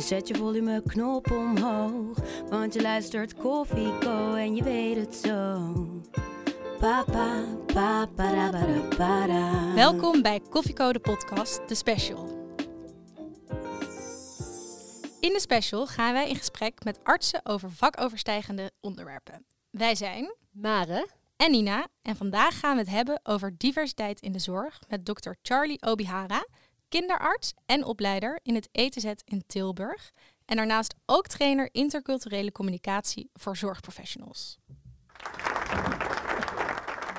[0.00, 2.18] Zet je volumeknop omhoog.
[2.48, 5.74] Want je luistert Koffie Co en je weet het zo.
[6.78, 9.74] Pa, pa, pa, para, para, para.
[9.74, 12.28] Welkom bij Koffiecode Podcast, de special.
[15.20, 19.44] In de special gaan wij in gesprek met artsen over vakoverstijgende onderwerpen.
[19.70, 24.38] Wij zijn Mare en Nina en vandaag gaan we het hebben over diversiteit in de
[24.38, 26.46] zorg met dokter Charlie Obihara,
[26.90, 30.10] kinderarts en opleider in het ETZ in Tilburg.
[30.44, 34.58] En daarnaast ook trainer interculturele communicatie voor zorgprofessionals.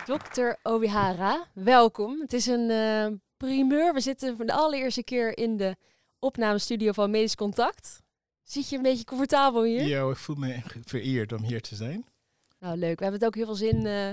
[0.05, 0.49] Dr.
[0.63, 2.21] Obihara, welkom.
[2.21, 3.93] Het is een uh, primeur.
[3.93, 5.75] We zitten voor de allereerste keer in de
[6.19, 8.01] opnamestudio van Medisch Contact.
[8.43, 9.83] Zit je een beetje comfortabel hier?
[9.83, 12.05] Ja, ik voel me vereerd om hier te zijn.
[12.59, 12.97] Nou, leuk.
[12.97, 14.09] We hebben het ook heel veel zin uh,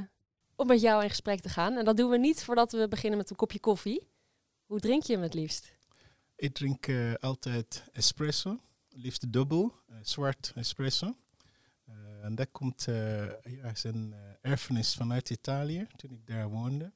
[0.56, 1.76] om met jou in gesprek te gaan.
[1.76, 4.08] En dat doen we niet voordat we beginnen met een kopje koffie.
[4.68, 5.72] Hoe drink je hem het liefst?
[6.36, 11.16] Ik drink uh, altijd espresso, liefst dubbel, zwart espresso.
[12.22, 12.84] en dat komt
[13.42, 16.92] ja, zijn erfenis vanuit Italië, toen ik daar woonde.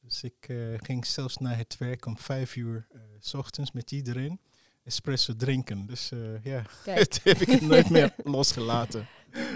[0.00, 2.86] Dus ik ging zelfs naar het werk om vijf uur
[3.18, 4.40] s ochtends met iedereen
[4.84, 5.86] espresso drinken.
[5.86, 6.10] Dus
[6.42, 9.08] ja, dat heb ik nooit meer losgelaten.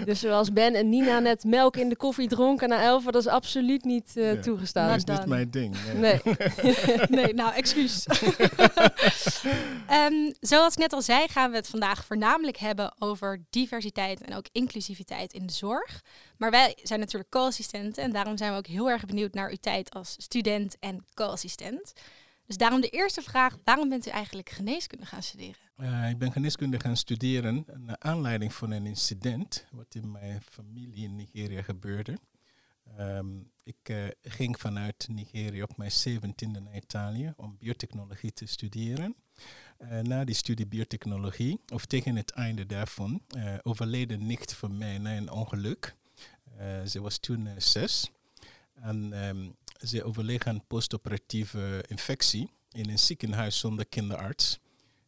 [0.05, 3.27] Dus zoals Ben en Nina net melk in de koffie dronken na elf, dat is
[3.27, 4.35] absoluut niet ja.
[4.35, 4.87] toegestaan.
[4.87, 5.75] Dat is niet mijn ding.
[5.95, 6.21] Nee.
[7.09, 8.05] nee, nou, excuus.
[9.91, 14.35] um, zoals ik net al zei, gaan we het vandaag voornamelijk hebben over diversiteit en
[14.35, 16.01] ook inclusiviteit in de zorg.
[16.37, 19.57] Maar wij zijn natuurlijk co-assistenten en daarom zijn we ook heel erg benieuwd naar uw
[19.61, 21.93] tijd als student en co-assistent.
[22.45, 25.61] Dus daarom de eerste vraag, waarom bent u eigenlijk geneeskunde gaan studeren?
[25.77, 31.03] Uh, ik ben geneeskunde gaan studeren naar aanleiding van een incident wat in mijn familie
[31.03, 32.17] in Nigeria gebeurde.
[32.99, 39.15] Um, ik uh, ging vanuit Nigeria op mijn zeventiende naar Italië om biotechnologie te studeren.
[39.79, 43.21] Uh, na die studie biotechnologie, of tegen het einde daarvan,
[43.61, 45.95] overleden nicht van mij na een ongeluk.
[46.85, 48.11] ze was toen zes.
[48.73, 54.59] En um, ze overleed aan postoperatieve infectie in een ziekenhuis zonder kinderarts.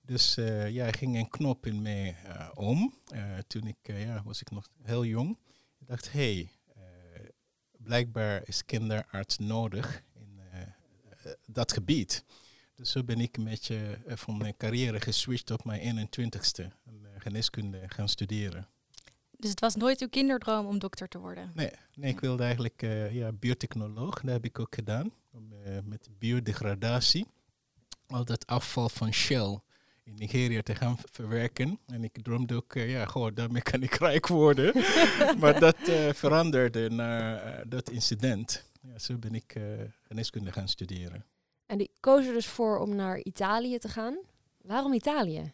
[0.01, 2.93] Dus uh, ja, ging een knop in mij uh, om.
[3.13, 5.37] Uh, toen ik, ja, was ik nog heel jong.
[5.79, 6.51] Ik dacht, hé, hey,
[7.77, 10.39] blijkbaar is kinderarts nodig in
[11.45, 12.23] dat gebied.
[12.75, 16.65] Dus zo ben ik een beetje van mijn carrière geswitcht op mijn 21ste.
[16.85, 18.67] En geneeskunde gaan studeren.
[19.37, 21.51] Dus het was nooit uw kinderdroom om dokter te worden?
[21.55, 22.81] Nee, nee ik wilde eigenlijk
[23.11, 24.21] ja, biotechnoloog.
[24.21, 25.11] Dat heb ik ook gedaan.
[25.31, 25.53] Om,
[25.83, 27.25] met biodegradatie.
[28.07, 29.59] Al dat afval van Shell
[30.07, 31.79] in Nigeria te gaan verwerken.
[31.85, 34.73] En ik droomde ook, uh, ja, goh, daarmee kan ik rijk worden.
[35.41, 38.65] maar dat uh, veranderde na uh, dat incident.
[38.81, 39.55] Ja, zo ben ik
[40.03, 41.25] geneeskunde gaan studeren.
[41.65, 44.17] En die koos er dus voor om naar Italië te gaan.
[44.61, 45.51] Waarom Italië?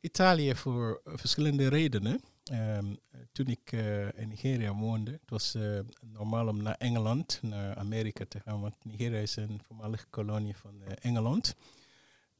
[0.00, 2.20] Italië voor verschillende redenen.
[2.52, 2.98] Um,
[3.32, 3.72] toen ik
[4.16, 5.56] in Nigeria woonde, het was
[6.00, 10.82] normaal om naar Engeland, naar Amerika te gaan, want Nigeria is een voormalige kolonie van
[10.82, 11.54] Engeland.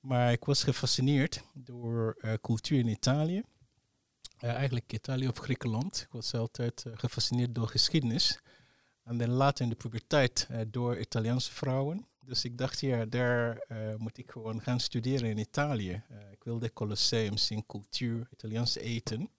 [0.00, 3.42] Maar ik was gefascineerd door uh, cultuur in Italië.
[4.44, 6.00] Uh, eigenlijk Italië of Griekenland.
[6.00, 8.38] Ik was altijd uh, gefascineerd door geschiedenis.
[9.04, 12.06] En dan later in de puberteit door Italiaanse vrouwen.
[12.20, 13.64] Dus ik dacht, ja, daar
[13.98, 16.02] moet ik gewoon gaan studeren in Italië.
[16.30, 19.30] ik wilde Colosseum zien, cultuur, Italiaanse eten.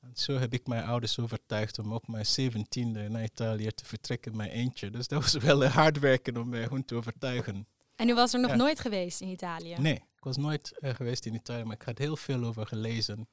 [0.00, 4.36] En zo heb ik mijn ouders overtuigd om op mijn zeventiende naar Italië te vertrekken,
[4.36, 4.90] mijn eentje.
[4.90, 7.66] Dus dat was wel hard werken om mij hun te overtuigen.
[7.96, 9.74] En u was er nog nooit geweest in Italië?
[9.78, 13.28] Nee, ik was nooit uh, geweest in Italië, maar ik had heel veel over gelezen.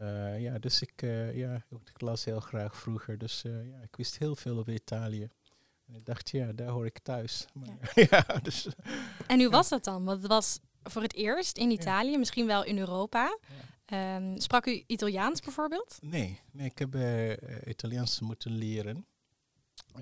[0.00, 1.64] Uh, ja, dus ik, uh, ja,
[1.94, 3.18] ik las heel graag vroeger.
[3.18, 5.28] Dus ja, ik wist heel veel over Italië.
[5.86, 7.46] En ik dacht, ja, daar hoor ik thuis.
[7.52, 8.04] Maar, ja.
[8.10, 8.68] ja dus,
[9.26, 10.04] en hoe was dat dan?
[10.04, 13.38] Want het was voor het eerst in Italië, misschien wel in Europa.
[13.92, 15.98] Um, sprak u Italiaans bijvoorbeeld?
[16.00, 16.96] Nee, nee ik heb
[17.66, 19.06] Italiaans moeten leren.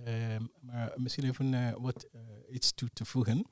[0.07, 2.07] Uh, maar misschien even uh, wat
[2.51, 3.47] iets toe te voegen.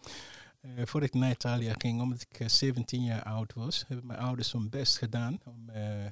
[0.62, 4.71] voordat ik naar Italië ging, omdat ik 17 jaar oud was, hebben mijn ouders hun
[4.71, 5.71] best gedaan om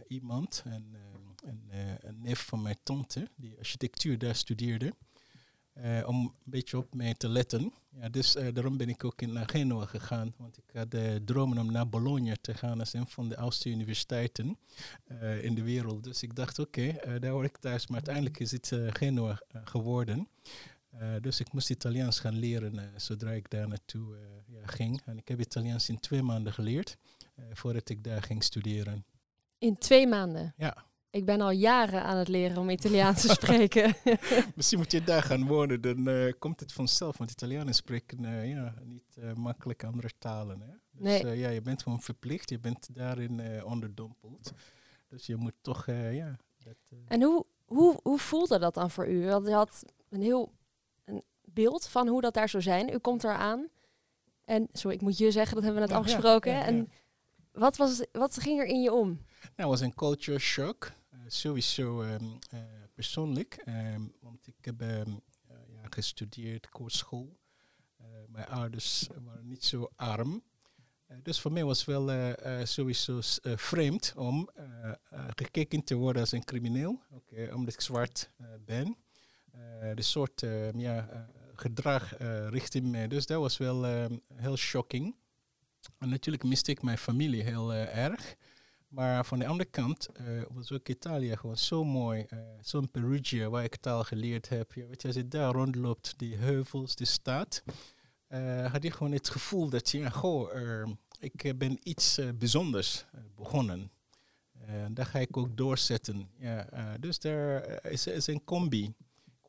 [0.09, 0.97] iemand, een,
[1.45, 1.71] een,
[2.01, 4.93] een neef van mijn tante, die architectuur daar studeerde,
[6.07, 7.73] om een beetje op mij te letten.
[7.91, 10.35] Ja, dus uh, daarom ben ik ook in, naar Genua gegaan.
[10.37, 13.69] Want ik had de dromen om naar Bologna te gaan als een van de oudste
[13.69, 14.59] universiteiten
[15.41, 16.05] in de wereld.
[16.05, 17.87] Dus ik dacht, oké, okay, daar hoor ik thuis.
[17.87, 20.29] Maar uiteindelijk is het Genua geworden.
[21.21, 24.17] dus ik moest Italiaans gaan leren zodra ik daar naartoe
[24.47, 25.03] ja, ging.
[25.05, 26.97] En ik heb Italiaans in twee maanden geleerd
[27.53, 29.05] voordat ik daar ging studeren.
[29.59, 30.55] In twee maanden?
[30.57, 30.85] Ja.
[31.15, 33.95] Ik ben al jaren aan het leren om Italiaans te spreken.
[34.57, 37.19] Misschien moet je daar gaan wonen, dan uh, komt het vanzelf.
[37.19, 40.61] Want Italianen spreken uh, ja, niet uh, makkelijk andere talen.
[40.61, 40.73] Hè?
[40.91, 41.39] Dus nee.
[41.39, 44.53] ja, je bent gewoon verplicht, je bent daarin onderdompeld.
[45.09, 46.37] Dus je moet toch, ja...
[46.65, 46.77] Dat,
[47.07, 49.27] en hoe, hoe, hoe voelde dat dan voor u?
[49.27, 50.53] Want u had een heel
[51.05, 52.93] een beeld van hoe dat daar zou zijn.
[52.93, 53.69] U komt eraan.
[54.45, 56.53] En, sorry, ik moet je zeggen, dat hebben we net Ja, afgesproken.
[56.53, 56.91] ja, ja, en
[57.53, 59.21] wat, was, wat ging er in je om?
[59.57, 60.93] Nou, was een culture shock.
[61.27, 62.61] Sowieso um, uh,
[62.95, 63.63] persoonlijk.
[63.67, 67.37] Um, want ik heb um, uh, ja, gestudeerd, kostschool.
[68.29, 70.43] mijn ouders waren niet zo arm.
[71.23, 72.35] dus voor mij was wel
[72.67, 74.51] sowieso vreemd om
[75.37, 77.03] gekeken te worden als een crimineel.
[77.53, 78.31] Omdat ik zwart
[78.65, 78.97] ben.
[79.95, 80.41] de soort
[80.77, 82.17] ja, gedrag
[82.49, 83.09] richting mij.
[83.09, 83.85] Dus dat was wel
[84.35, 85.15] heel shocking.
[85.99, 88.37] En natuurlijk miste ik mijn familie heel erg.
[88.95, 90.09] Maar van de andere kant
[90.49, 92.27] was ook Italië gewoon zo mooi.
[92.31, 94.73] Uh, Zo'n Perugia waar ik taal geleerd heb.
[94.73, 97.63] Ja, weet je, als je daar rondloopt, die heuvels, die stad,
[98.29, 100.89] uh, had je gewoon het gevoel dat je, ja, goh,
[101.19, 103.05] ik ben iets bijzonders
[103.37, 103.91] begonnen.
[104.91, 106.31] daar ga ik ook doorzetten.
[106.39, 108.95] Ja, dus daar is, is een combi.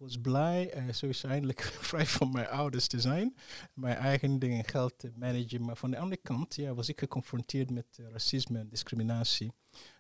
[0.06, 1.62] Ik was blij uh, sowieso eindelijk
[1.92, 3.36] vrij van mijn ouders te zijn.
[3.74, 5.66] Mijn eigen dingen, geld te managen.
[5.66, 9.52] Maar van de andere kant ja, was ik geconfronteerd met uh, racisme en discriminatie.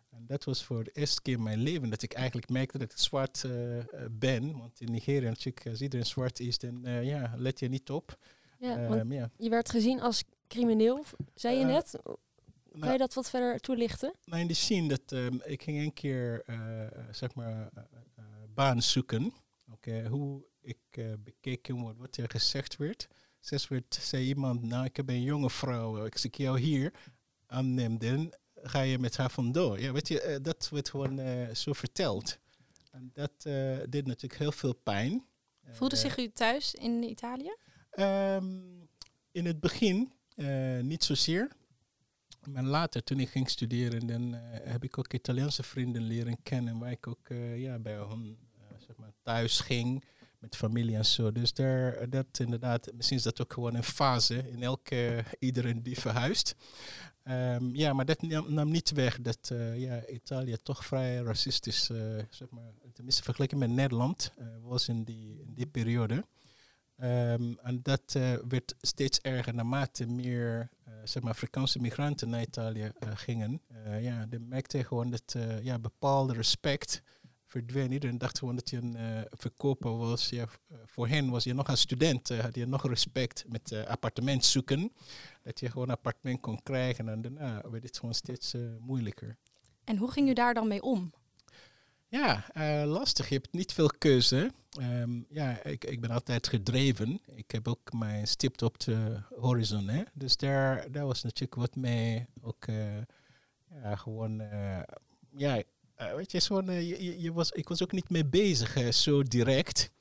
[0.09, 2.91] En dat was voor de eerste keer in mijn leven dat ik eigenlijk merkte dat
[2.91, 4.57] ik zwart uh, ben.
[4.57, 8.17] Want in Nigeria natuurlijk, als iedereen zwart is, dan ja, let je niet op.
[8.59, 9.29] Ja, um, ja.
[9.37, 11.03] Je werd gezien als crimineel,
[11.35, 11.99] zei je net.
[12.03, 14.13] Kan nou, je dat wat verder toelichten?
[14.25, 16.45] Nou, in de zin dat um, ik ging een keer,
[17.11, 17.69] zeg maar,
[18.53, 19.33] baan zoeken.
[19.87, 23.07] Okay, hoe ik uh, bekeken word, wat er gezegd werd.
[23.39, 26.93] Zes werd, zei iemand, nou ik heb een jonge vrouw, ik zie jou hier
[27.45, 29.79] aanneem, dan ga je met haar vandoor.
[29.79, 32.39] Ja, weet je, uh, dat werd gewoon uh, zo verteld.
[32.91, 33.41] En dat
[33.89, 35.25] deed natuurlijk heel veel pijn.
[35.71, 37.55] Voelde zich u thuis in Italië?
[37.99, 38.89] Um,
[39.31, 40.13] in het begin
[40.81, 41.51] niet zozeer.
[42.47, 44.33] Maar later, toen ik ging studeren, dan
[44.63, 48.37] heb ik ook Italiaanse vrienden leren kennen, waar ik ook ja, bij hun
[48.87, 50.03] zeg maar, thuis ging
[50.39, 51.31] met familie en zo.
[51.31, 55.99] Dus daar, dat inderdaad, misschien is dat ook gewoon een fase in elke, iedereen die
[55.99, 56.55] verhuist.
[57.27, 62.23] Um, ja, maar dat nam, niet weg dat uh, ja, Italië toch vrij racistisch, uh,
[62.29, 66.25] zeg maar, tenminste vergeleken met Nederland, uh, was in die, die periode.
[67.03, 68.17] Um, en dat
[68.47, 70.69] werd steeds erger naarmate meer
[71.03, 73.61] zeg maar, Afrikaanse migranten naar Italië gingen.
[73.99, 77.01] ja, dan merkte gewoon dat ja, bepaalde respect
[77.55, 77.91] verdween.
[77.91, 80.29] Iedereen dacht gewoon dat je een uh, verkoper was.
[80.29, 80.47] Ja,
[80.85, 84.45] voor hen was je nog een student, uh, had je nog respect met uh, appartement
[84.45, 84.91] zoeken.
[85.43, 89.37] Dat je gewoon een appartement kon krijgen en daarna werd het gewoon steeds moeilijker.
[89.83, 91.13] En hoe ging u daar dan mee om?
[92.07, 92.45] Ja,
[92.85, 93.29] lastig.
[93.29, 94.51] Je hebt niet veel keuze.
[94.79, 97.19] Um, ja, ik, ik ben altijd gedreven.
[97.25, 99.87] Ik heb ook mijn stipt op de horizon.
[99.87, 100.03] Hè?
[100.13, 102.65] Dus daar, daar was natuurlijk wat mee ook
[103.81, 104.41] ja, gewoon
[105.35, 105.63] ja,
[106.01, 108.91] uh, weet je, zo'n, uh, je, je, was, ik was ook niet mee bezig, uh,
[108.91, 109.91] zo direct.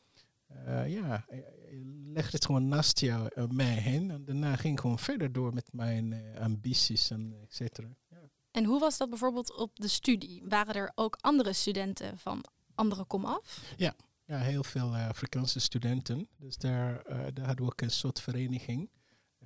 [0.86, 1.24] ja,
[1.70, 4.10] je legt het gewoon naast jou, mij heen.
[4.10, 7.88] En daarna ging ik gewoon verder door met mijn ambities en et cetera.
[8.10, 8.30] Ja.
[8.50, 10.42] En hoe was dat bijvoorbeeld op de studie?
[10.48, 13.74] Waren er ook andere studenten van andere komaf?
[13.76, 16.28] Ja, ja heel veel Afrikaanse studenten.
[16.36, 18.90] Dus daar, daar hadden we ook een soort vereniging.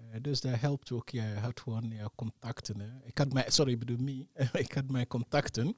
[0.09, 1.09] Uh, dus dat helpt ook.
[1.09, 3.03] Je had gewoon jouw contacten.
[3.05, 4.27] Ik had mijn, sorry, ik bedoel me.
[4.53, 5.77] ik had mijn contacten.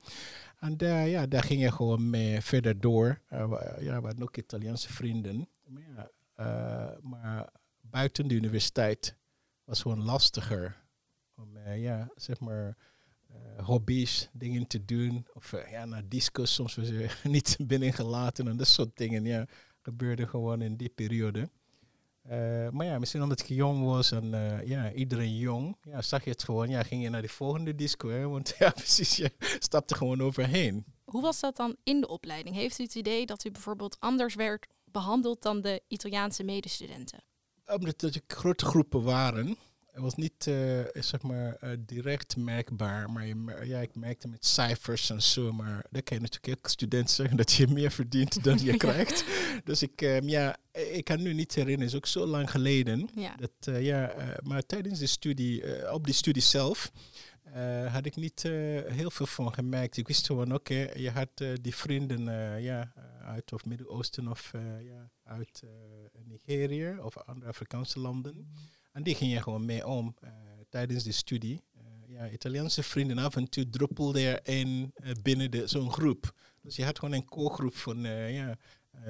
[0.58, 3.20] En daar, ja, daar ging je gewoon mee verder door.
[3.32, 5.48] Uh, ja, we hadden ook Italiaanse vrienden.
[5.66, 9.16] Maar, uh, maar buiten de universiteit
[9.64, 10.82] was gewoon lastiger.
[11.36, 12.76] Om, ja, zeg maar,
[13.56, 15.26] hobby's, dingen te doen.
[15.34, 18.48] Of ja, naar disco's soms was je niet binnengelaten.
[18.48, 19.46] En dat soort dingen, ja,
[19.82, 21.48] gebeurde gewoon in die periode.
[22.24, 26.24] Uh, maar ja, misschien omdat ik jong was en uh, ja, iedereen jong, ja, zag
[26.24, 29.32] je het gewoon, ja, ging je naar de volgende disco, hè, want ja, precies, je
[29.58, 30.84] stapte gewoon overheen.
[31.04, 32.54] Hoe was dat dan in de opleiding?
[32.54, 37.24] Heeft u het idee dat u bijvoorbeeld anders werd behandeld dan de Italiaanse medestudenten?
[37.66, 39.56] Omdat er grote groepen waren,
[39.92, 44.46] het was niet uh, zeg maar, uh, direct merkbaar, maar je, ja, ik merkte met
[44.46, 48.44] cijfers en zo, maar dan kan je natuurlijk ook student zeggen dat je meer verdient
[48.44, 49.24] dan je krijgt.
[49.64, 53.08] Dus ik, um, ja, ik kan nu niet herinneren, het is ook zo lang geleden.
[53.14, 53.34] Ja.
[53.36, 56.92] Dat, uh, ja, maar tijdens de studie, op die studie zelf,
[57.56, 58.52] uh, had ik niet uh,
[58.86, 59.96] heel veel van gemerkt.
[59.96, 62.22] Ik wist gewoon, oké, okay, je had uh, die vrienden
[62.62, 62.92] ja,
[63.22, 65.62] uit of Midden-Oosten of ja, uit
[66.24, 68.34] Nigeria of andere Afrikaanse landen.
[68.34, 68.46] Mm.
[68.92, 70.14] En die ging je gewoon mee om
[70.68, 71.62] tijdens de studie.
[72.06, 76.34] ja, Italiaanse vrienden af en toe druppelde er in binnen zo'n groep.
[76.62, 78.00] Dus je had gewoon een co-groep van
[78.32, 78.56] ja,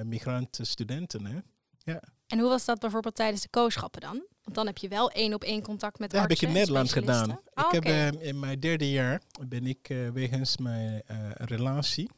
[0.03, 1.25] migranten-studenten.
[1.25, 1.39] Hè?
[1.77, 2.01] Ja.
[2.27, 4.23] En hoe was dat bijvoorbeeld tijdens de kooschappen dan?
[4.43, 6.91] Want dan heb je wel één op één contact met Dat heb ik in Nederland
[6.91, 7.29] gedaan.
[7.29, 12.09] Oh, ik heb uh, in mijn derde jaar ben ik uh, wegens mijn uh, relatie.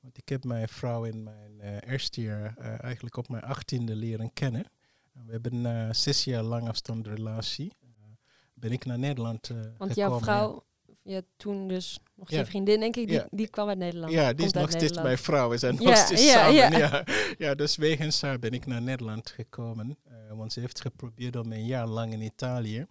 [0.00, 4.64] Want ik heb mijn vrouw in mijn eerste jaar eigenlijk op mijn achttiende leren kennen.
[5.26, 7.72] We hebben een zes jaar lang afstand relatie.
[8.54, 9.94] ben ik naar Nederland Want gekomen.
[9.94, 10.64] jouw vrouw
[11.02, 13.26] ja, toen dus nog je vriendin, denk ik, die, ja.
[13.30, 14.12] die kwam uit Nederland.
[14.12, 15.48] Ja, die is nog steeds mijn vrouw.
[15.48, 16.54] We zijn nog Ja, steeds samen.
[16.78, 17.04] ja.
[17.38, 17.54] Ja.
[17.54, 19.98] Dus wegens haar ben ik naar Nederland gekomen.
[20.04, 22.86] eh, want ze heeft geprobeerd om een jaar lang in Italië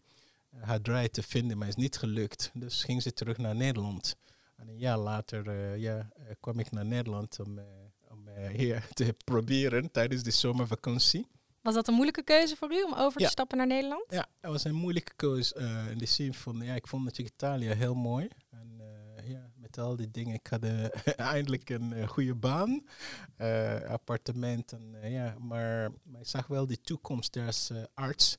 [0.52, 2.52] eh, haar draai te vinden, maar is niet gelukt.
[2.54, 4.16] Dus ging ze terug naar Nederland.
[4.56, 7.66] En een jaar later eh, ja, eh, kwam ik naar Nederland om, eh,
[8.10, 11.28] om eh, hier te proberen tijdens de zomervakantie.
[11.66, 13.26] Was dat een moeilijke keuze voor u om over Ja.
[13.26, 14.04] te stappen naar Nederland?
[14.10, 17.36] Ja, het was een moeilijke keus eh, in de zin van, ja, ik vond natuurlijk
[17.36, 18.28] Italië heel mooi.
[18.50, 20.86] En eh, ja, met al die dingen, ik had eh,
[21.34, 22.86] eindelijk een goede baan,
[23.88, 24.72] appartement.
[24.72, 28.38] En, ja, maar, maar ik zag wel die toekomst als arts.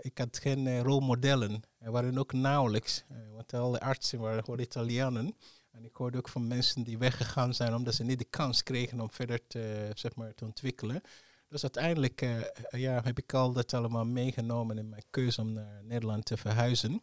[0.00, 1.62] Ik had geen rolmodellen.
[1.78, 5.34] Er waren ook nauwelijks, want alle artsen waren gewoon Italianen.
[5.70, 9.00] En ik hoorde ook van mensen die weggegaan zijn omdat ze niet de kans kregen
[9.00, 11.02] om verder te, zeg maar, te ontwikkelen.
[11.48, 15.80] Dus uiteindelijk eh, ja, heb ik al dat allemaal meegenomen in mijn keuze om naar
[15.84, 17.02] Nederland te verhuizen.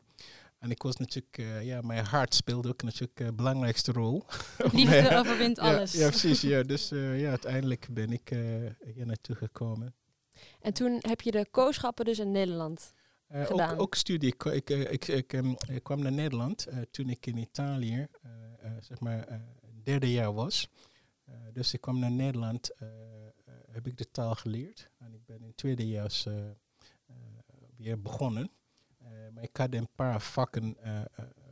[0.59, 4.25] En ik was natuurlijk, eh, ja, mijn hart speelde ook natuurlijk de belangrijkste rol.
[4.71, 5.91] Liefde overwint alles.
[5.91, 6.41] Ja, precies.
[6.41, 6.63] Ja.
[6.73, 8.39] Dus eh, ja, uiteindelijk ben ik eh,
[8.93, 9.95] hier naartoe gekomen.
[10.61, 12.93] En toen heb je de kooschappen dus in Nederland.
[13.27, 13.73] Eh, gedaan.
[13.73, 14.33] ook, ook studie.
[14.33, 18.07] Ik, ik, eh, ik, ik, em, ik kwam naar Nederland eh, toen ik in Italië,
[18.21, 19.37] eh, eh, zeg maar, eh,
[19.83, 20.69] derde jaar was.
[21.25, 22.93] Eh, dus ik kwam naar Nederland, eh, eh,
[23.73, 24.89] heb ik de taal geleerd.
[24.97, 26.55] En ik ben in het tweede jaar eh, eh,
[27.77, 28.51] weer begonnen.
[28.97, 30.77] Eh, maar ik had een paar vakken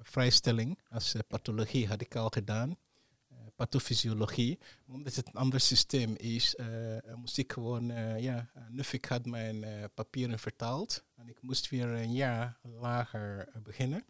[0.01, 0.79] vrijstelling.
[0.89, 2.77] Als pathologie had ik al gedaan.
[3.55, 4.59] pathofysiologie.
[4.87, 6.55] Omdat het een ander systeem is,
[7.15, 7.85] moest ik gewoon,
[8.21, 11.03] ja, Nuffic had mijn papieren vertaald.
[11.15, 14.05] En ik moest weer een jaar lager beginnen.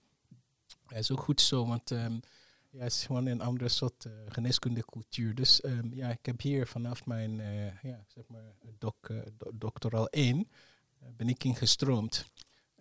[0.88, 2.20] Dat is ook goed zo, want ehm,
[2.72, 5.36] ja, het is gewoon een andere soort uh, geneeskundecultuur.
[5.36, 8.44] Dus ehm, ja, ik heb hier vanaf mijn eh, ja, zeg maar,
[8.78, 10.48] doc, eh, do- doctoraal 1
[11.00, 12.26] eh, ben ik ingestroomd.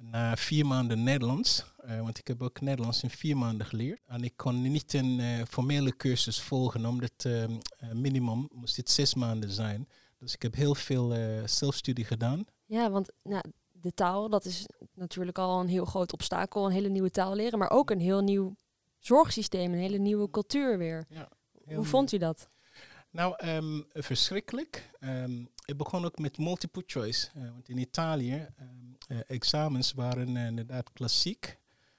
[0.02, 4.00] Na vier maanden Nederlands, want ik heb ook Nederlands in vier maanden geleerd.
[4.06, 9.14] En ik kon niet een formele cursus volgen, omdat ehm, eh, minimum moest dit zes
[9.14, 9.88] maanden zijn.
[10.18, 12.44] Dus ik heb heel veel zelfstudie gedaan.
[12.66, 13.42] Ja, want nou,
[13.73, 16.66] de taal, dat is natuurlijk al een heel groot obstakel.
[16.66, 18.54] Een hele nieuwe taal leren, maar ook een heel nieuw
[19.00, 21.07] zorgsysteem, een hele nieuwe cultuur weer.
[21.64, 22.49] Heel Hoe vond u dat?
[23.11, 24.90] Nou, ehm, verschrikkelijk.
[25.00, 27.28] Ehm, ik begon ook met multiple choice.
[27.35, 28.47] eh, want in Italië,
[29.09, 31.59] eh, examens waren eh, inderdaad klassiek,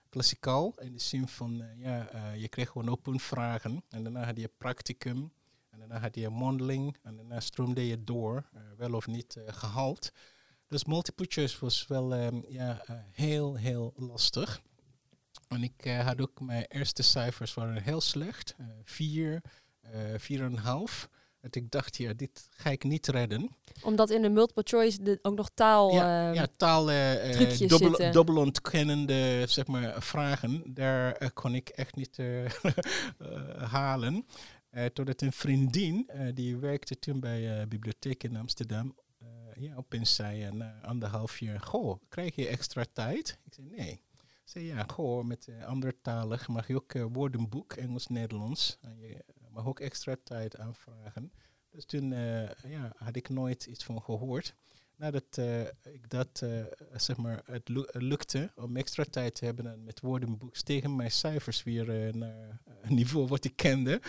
[0.10, 0.74] klassikaal.
[0.80, 3.84] In de zin van, ja, je kreeg gewoon open vragen.
[3.90, 5.32] En daarna had je practicum.
[5.70, 6.98] En daarna had je mondeling.
[7.02, 10.12] En daarna stroomde je door, wel of niet eh, gehaald.
[10.68, 12.16] Dus multiple choice was wel
[12.50, 12.82] ja,
[13.12, 14.62] heel, heel lastig.
[15.52, 18.56] En ik eh, had ook mijn eerste cijfers waren heel slecht.
[18.58, 19.42] eh, vier,
[19.82, 21.10] eh, vier en een half.
[21.40, 23.50] Dat ik dacht, ja, dit ga ik niet redden.
[23.82, 25.94] Omdat in de multiple choice de, ook nog taal...
[25.94, 26.86] ja, ehm, ja, taal,
[27.68, 32.18] dubbel, dubbel ontkennende zeg maar, vragen, daar kon ik echt niet
[33.78, 34.26] halen.
[34.94, 38.96] Totdat een vriendin, die werkte toen bij de bibliotheek in Amsterdam,
[39.56, 43.40] ja, opeens zei na anderhalf jaar, goh, krijg je extra tijd?
[43.46, 44.02] Ik zei, nee.
[44.52, 48.78] Ze zei, ja, goh, met uh, andertalig mag je ook eh, woordenboek, Engels, Nederlands.
[48.82, 51.32] En je mag ook extra tijd aanvragen.
[51.70, 54.56] Dus toen eh, ja, had ik nooit iets van gehoord.
[54.96, 55.62] Nadat eh,
[55.94, 56.64] ik dat, eh,
[56.96, 61.12] zeg maar, het lu- lukte om extra tijd te hebben en met woordenboek stegen mijn
[61.12, 64.02] cijfers weer eh, naar een niveau wat ik kende.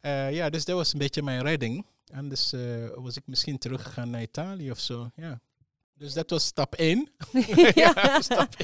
[0.00, 1.86] Eh, ja, dus dat was een beetje mijn redding.
[2.04, 5.40] Eh, was ik misschien teruggegaan naar Italië of zo, ja.
[6.02, 7.08] Dus dat was stap 1.
[7.74, 8.54] ja, stap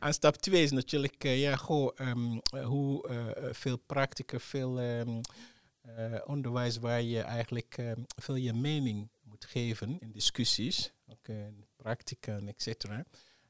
[0.00, 4.80] En stap 2 is natuurlijk, eh, ja, goh, ehm, eh, hoe eh, veel practica, veel
[4.80, 5.20] ehm,
[5.80, 11.64] eh, onderwijs waar je eigenlijk ehm, veel je mening moet geven in discussies, ook in
[11.76, 13.04] practica en et cetera.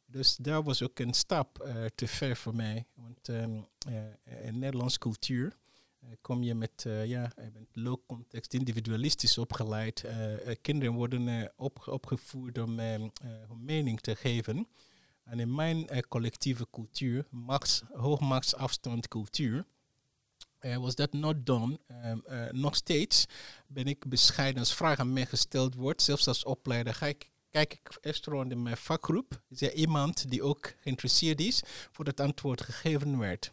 [0.07, 2.87] Dus daar was ook een stap uh, te ver voor mij.
[2.95, 3.43] Want uh,
[4.45, 5.57] in Nederlandse cultuur
[6.21, 10.04] kom je met, ja, je low context, individualistisch opgeleid.
[10.61, 13.12] kinderen worden op, opgevoerd om hun
[13.59, 14.69] mening te geven.
[15.25, 19.64] En in mijn collectieve cultuur, max, hoogmachtsafstand cultuur,
[20.61, 21.78] was dat not done.
[22.04, 23.26] Um, nog steeds
[23.66, 27.73] ben ik bescheiden als vraag aan mij gesteld wordt, zelfs als opleider, ga ik kijk
[27.73, 29.42] ik eerst rond in mijn vakgroep.
[29.49, 33.52] Is er iemand die ook geïnteresseerd is voor het antwoord gegeven werd?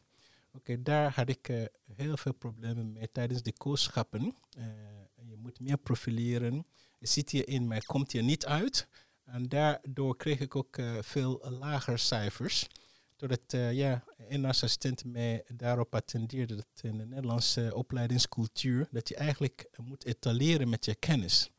[0.57, 4.35] Oké, daar had ik uh, heel veel problemen mee tijdens de kooschappen.
[4.57, 4.63] Uh,
[5.29, 6.65] je moet meer profileren.
[6.99, 8.87] Je zit hierin, maar komt hier niet uit.
[9.23, 12.67] En daardoor kreeg ik ook uh, veel lager cijfers.
[13.15, 19.69] Doordat ja, een assistent mij daarop attendeerde dat in de Nederlandse opleidingscultuur, dat je eigenlijk
[19.75, 21.51] moet etaleren met je kennis.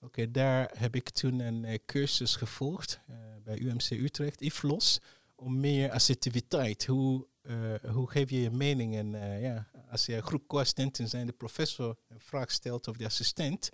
[0.00, 3.00] Oké, daar heb ik toen een cursus gevolgd
[3.44, 5.00] bij UMC Utrecht, IFLOS,
[5.34, 6.86] om meer assertiviteit.
[6.86, 8.96] Hoe, uh, hoe geef je je mening?
[8.96, 13.04] En ja, als je een groep co-assistenten zijn, de professor een vraag stelt of de
[13.04, 13.68] assistent,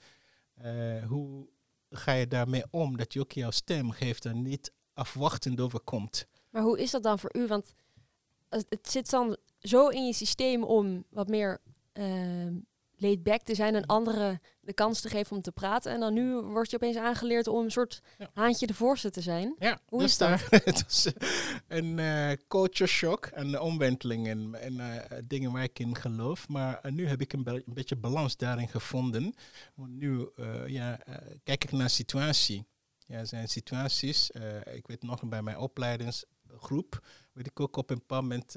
[1.09, 1.49] hoe
[1.91, 2.97] ga je daarmee om?
[2.97, 6.26] Dat je ook jouw stem geeft en niet afwachtend overkomt.
[6.50, 7.47] Maar hoe is dat dan voor u?
[7.47, 7.75] Want
[8.49, 11.61] het zit dan zo in je systeem om wat meer
[11.93, 12.55] ehm,
[12.97, 15.92] laid back te zijn en anderen de kans te geven om te praten.
[15.92, 18.02] En dan nu word je opeens aangeleerd om een soort
[18.35, 19.54] haantje de voorste te zijn.
[19.59, 20.40] Ja, Hoe dus is dat?
[20.50, 21.12] het is
[21.69, 26.49] een uh, culture shock en de omwenteling en, en uh, dingen waar ik in geloof.
[26.49, 29.35] Maar uh, nu heb ik een, een, beetje balans daarin gevonden.
[29.75, 30.31] Want nu
[30.66, 30.99] ja,
[31.45, 32.66] kijk ik naar situatie.
[33.07, 34.31] Ja, er zijn situaties,
[34.75, 38.57] ik weet nog bij mijn opleidingsgroep, weet ik ook op een bepaald moment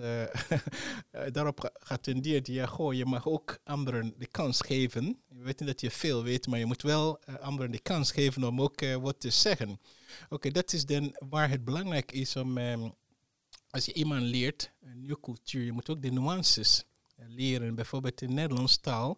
[1.35, 2.47] daarop geattendeerd.
[2.47, 5.23] Ja, goh, je mag ook anderen de kans geven.
[5.45, 8.43] Weet niet dat je veel weet, maar je moet wel uh, anderen de kans geven
[8.43, 9.79] om ook uh, wat te zeggen.
[10.29, 12.93] Oké, dat is dan waar het belangrijk is om, um,
[13.69, 16.83] als je iemand leert, een nieuwe cultuur, je moet ook de nuances
[17.27, 17.75] leren.
[17.75, 19.17] Bijvoorbeeld in Nederlands taal,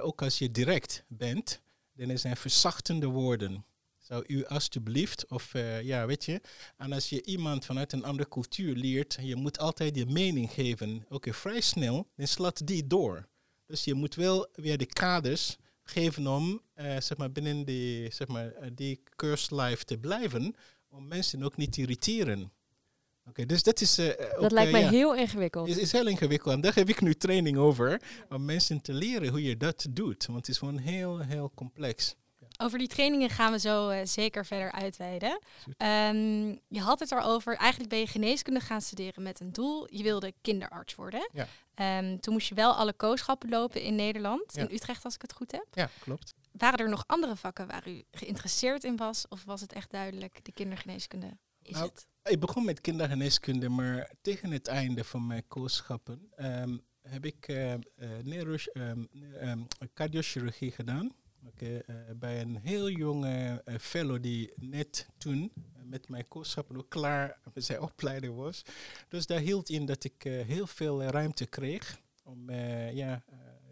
[0.00, 1.60] ook als je direct bent,
[1.92, 3.64] dan zijn verzachtende woorden
[3.98, 5.52] zou u alstublieft, of
[5.82, 6.40] ja, weet je,
[6.76, 11.06] en als je iemand vanuit een andere cultuur leert, je moet altijd je mening geven.
[11.08, 13.28] Oké, vrij snel, dan slaat die door.
[13.70, 18.28] Dus je moet wel weer de kaders geven om, uh, zeg maar, binnen die, zeg
[18.28, 20.54] maar, uh, die curse te blijven,
[20.88, 22.40] om mensen ook niet te irriteren.
[22.40, 23.94] Oké, okay, dus dat is...
[23.94, 25.68] dat ook, lijkt mij ja, heel ingewikkeld.
[25.68, 26.54] Het is, is heel ingewikkeld.
[26.54, 30.26] En daar heb ik nu training over, om mensen te leren hoe je dat doet.
[30.26, 32.14] Want het is gewoon heel, heel complex.
[32.62, 35.38] Over die trainingen gaan we zo uh, zeker verder uitweiden.
[35.78, 39.94] Um, je had het erover, eigenlijk ben je geneeskunde gaan studeren met een doel.
[39.94, 41.30] Je wilde kinderarts worden.
[41.32, 41.98] Ja.
[41.98, 44.62] Um, toen moest je wel alle kooschappen lopen in Nederland, Ja.
[44.62, 45.66] in Utrecht als ik het goed heb.
[45.72, 46.34] Ja, klopt.
[46.52, 49.28] Waren er nog andere vakken waar u geïnteresseerd in was?
[49.28, 52.06] Of was het echt duidelijk, de kindergeneeskunde is Nou, het?
[52.32, 57.72] Ik begon met kindergeneeskunde, maar tegen het einde van mijn kooschappen ehm, heb ik eh,
[57.72, 57.80] eh,
[58.22, 59.04] neuro- ehm,
[59.40, 59.62] ehm,
[59.94, 61.14] cardiochirurgie gedaan.
[61.46, 66.76] Oké, eh, bij een heel jonge eh, fellow die net toen eh, met mijn kooschappen
[66.76, 68.62] ook klaar met zijn opleiding was.
[69.08, 72.50] Dus daar hield in dat ik heel veel ruimte kreeg om
[72.92, 73.22] ja,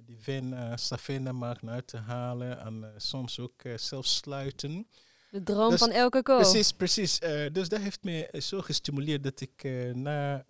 [0.04, 4.86] die vena, savena maag uit te halen en soms ook zelf sluiten.
[5.30, 6.36] De droom Dus- van elke ko.
[6.36, 7.18] Precies, precies.
[7.52, 9.62] Dus dat heeft me zo gestimuleerd dat ik
[9.94, 10.44] na,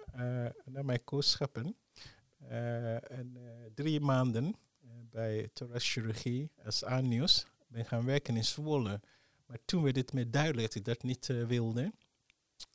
[0.65, 1.77] na mijn kooschappen
[2.49, 3.37] en,
[3.75, 4.55] drie maanden
[5.19, 9.01] bij thoraxchirurgie als aannieuws ben gaan werken in Zwolle.
[9.47, 11.93] Maar toen werd het me duidelijk dat ik dat niet eh, wilde.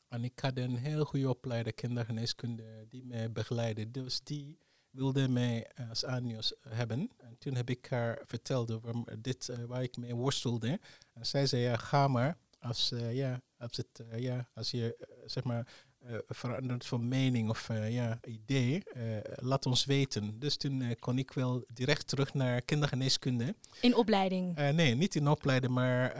[0.08, 3.92] En ik had een heel goede opleider kindergeneeskunde die mij begeleidde.
[3.92, 4.58] Dus die
[4.90, 7.12] wilde mij als aannieuws hebben.
[7.18, 10.80] En toen heb ik haar verteld over dit eh, waar ik mee worstelde.
[11.14, 12.38] En zij zei, ja, ga maar.
[12.60, 15.68] Als, eh, ja, als, het, eh, ja, als je eh, zeg maar
[16.04, 19.02] eh, verandert van mening of eh, ja, idee, eh,
[19.36, 20.40] laat ons weten.
[20.40, 23.56] Dus toen kon ik wel direct terug naar kindergeneeskunde.
[23.82, 24.56] In opleiding.
[24.56, 26.16] Nee, niet in opleiding, maar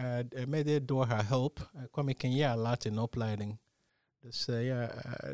[0.48, 3.60] mede door haar hulp kwam ik een jaar later in opleiding.
[4.20, 4.88] Dus ja,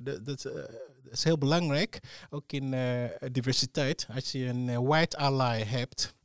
[0.03, 1.99] dat, dat, dat is heel belangrijk.
[2.29, 2.75] Ook in
[3.31, 4.07] diversiteit.
[4.13, 6.15] Als je een white ally hebt,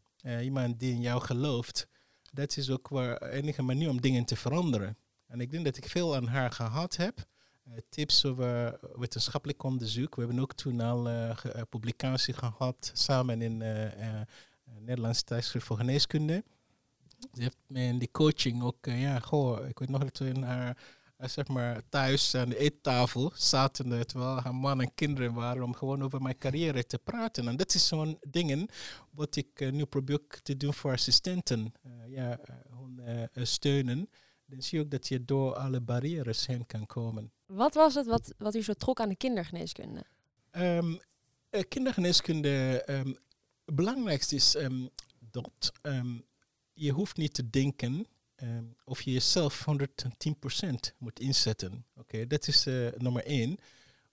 [0.42, 1.88] iemand die in jou gelooft,
[2.32, 4.96] dat is ook de enige manier om dingen te veranderen.
[5.26, 7.26] En ik denk dat ik veel aan haar gehad heb.
[7.64, 10.14] Eh, tips over wetenschappelijk onderzoek.
[10.14, 13.85] We hebben ook toen al eh, ge- eh, publicatie gehad samen in eh
[14.20, 14.27] eh
[14.79, 16.44] Nederlands tijdschrift voor geneeskunde.
[17.33, 20.29] Ze heeft me in die coaching ook, eh, ja, goh, ik weet nog dat we
[20.29, 20.77] in haar,
[21.16, 25.62] eh, zeg maar, thuis aan de eettafel zaten, eh, terwijl haar man en kinderen waren,
[25.62, 27.48] om gewoon over mijn carrière te praten.
[27.48, 28.68] En dat is zo'n dingen
[29.11, 31.72] wat ik eh, nu probeer te doen voor assistenten.
[31.83, 32.55] Eh, ja, eh,
[33.07, 34.09] eh, eh, steunen.
[34.55, 37.33] Dan zie je ook dat je door alle barrières heen kan komen.
[37.47, 40.05] Wat was het wat, wat u zo trok aan de kindergeneeskunde?
[40.53, 41.01] Um,
[41.69, 43.19] kindergeneeskunde, um,
[43.64, 44.88] het belangrijkste is um,
[45.31, 45.73] dat
[46.73, 48.07] je hoeft niet te denken
[48.85, 51.85] of je jezelf 110% moet inzetten.
[51.97, 53.59] Oké, dat is uh, nummer één.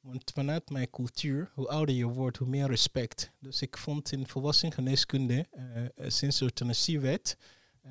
[0.01, 3.31] Want vanuit mijn cultuur, hoe ouder je wordt, hoe meer respect.
[3.39, 7.37] Dus ik vond in volwassengeneeskunde, uh, sinds de euthanasiewet,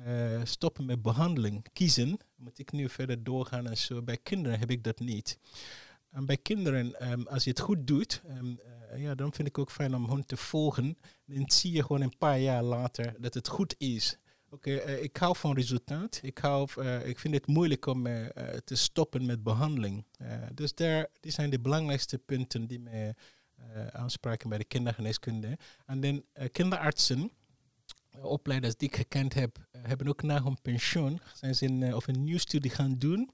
[0.07, 2.17] uh, stoppen met behandeling, kiezen.
[2.35, 4.01] Moet ik nu verder doorgaan en zo.
[4.01, 5.39] Bij kinderen heb ik dat niet.
[6.09, 8.59] En bij kinderen, um, als je het goed doet, um,
[8.91, 10.97] uh, ja, dan vind ik ook fijn om hun te volgen.
[11.25, 14.17] Dan zie je gewoon een paar jaar later dat het goed is.
[14.49, 16.19] Oké, uh, ik hou van resultaat.
[16.23, 18.03] Ik, hou, ik vind het moeilijk om
[18.63, 20.05] te stoppen met behandeling.
[20.53, 23.15] dus daar, die zijn de belangrijkste punten die mij
[23.91, 25.57] aanspraken bij de kindergeneeskunde.
[25.85, 27.31] En dan kinderartsen
[28.21, 32.23] opleiders die ik gekend heb, hebben ook na hun pensioen, zijn ze in, of een
[32.23, 33.31] nieuwe studie gaan doen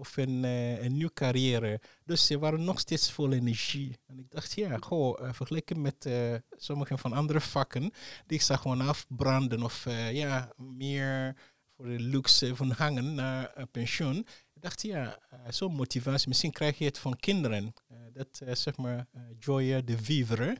[0.00, 1.80] of een, uh, een nieuwe carrière.
[2.04, 3.98] Dus ze waren nog steeds vol energie.
[4.06, 7.92] En ik dacht, ja, goh, vergeleken met uh, sommige van andere vakken,
[8.26, 11.36] die ik zag gewoon afbranden of ja, meer
[11.76, 14.18] voor de luxe van hangen naar pensioen.
[14.54, 17.74] Ik dacht, ja, zo'n motivatie, misschien krijg je het van kinderen.
[18.12, 19.06] dat zeg maar
[19.38, 20.56] joie de vivre.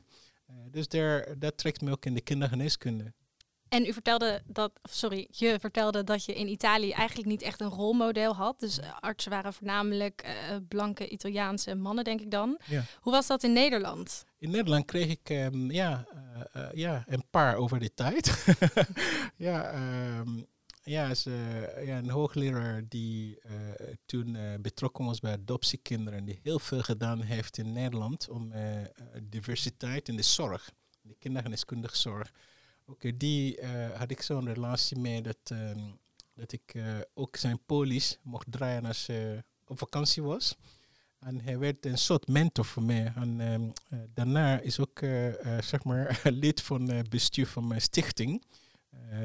[0.71, 3.13] dus daar, dat trekt me ook in de kindergeneeskunde.
[3.71, 7.69] En u vertelde dat, sorry, je vertelde dat je in Italië eigenlijk niet echt een
[7.69, 8.59] rolmodel had.
[8.59, 12.59] Dus uh, artsen waren voornamelijk uh, blanke Italiaanse mannen, denk ik dan.
[12.65, 12.83] Ja.
[12.99, 14.25] Hoe was dat in Nederland?
[14.37, 16.05] In Nederland kreeg ik um, ja,
[16.55, 18.45] uh, ja, een paar over de tijd.
[19.47, 19.73] ja,
[20.19, 20.45] um,
[20.83, 21.31] ja, ze,
[21.85, 23.39] ja, een hoogleraar die
[24.05, 28.53] toen betrokken was bij adoptiekinderen, die heel veel gedaan heeft in Nederland om
[29.23, 32.31] diversiteit in de zorg, de kindergeneeskundige zorg
[32.85, 35.99] Oké, die uh, had ik zo'n relatie mee dat, um,
[36.33, 40.57] dat ik uh, ook zijn polis mocht draaien als hij op vakantie was.
[41.19, 43.13] En hij werd een soort mentor voor mij.
[43.15, 44.99] En um, uh, daarna is ook
[45.59, 48.43] zeg maar lid van het bestuur van mijn stichting.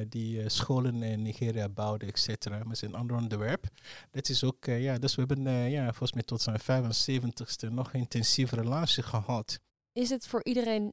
[0.08, 2.64] die scholen in Nigeria bouwde, et cetera.
[2.64, 3.66] Maar een ander onderwerp.
[4.10, 8.00] Dat is ook, ja, dus we hebben ja, volgens mij tot zijn 75ste nog een
[8.00, 9.60] intensieve relatie gehad.
[9.92, 10.92] Is het voor iedereen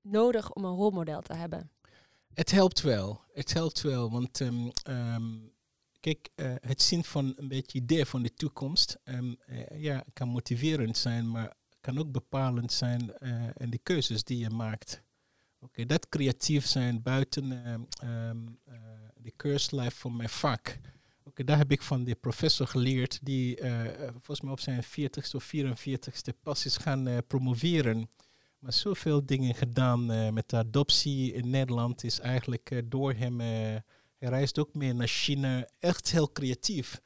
[0.00, 1.70] nodig om een rolmodel te hebben?
[2.36, 3.20] Het helpt wel.
[3.32, 5.52] Het helpt wel, want um, um,
[6.00, 10.28] kijk, uh, het zien van een beetje idee van de toekomst, um, uh, ja, kan
[10.28, 15.02] motiverend zijn, maar kan ook bepalend zijn uh, in de keuzes die je maakt.
[15.60, 17.48] Oké, dat creatief zijn buiten
[19.16, 20.78] de keurslijf van mijn vak.
[21.24, 23.58] Oké, daar heb ik van de professor geleerd, die
[24.10, 28.08] volgens mij op zijn 40ste of 44ste pas is gaan promoveren
[28.66, 33.40] maar zoveel dingen gedaan uh, met de adoptie in Nederland is eigenlijk uh, door hem.
[33.40, 33.46] Uh,
[34.18, 35.68] hij reist ook meer naar China.
[35.78, 37.00] Echt heel creatief.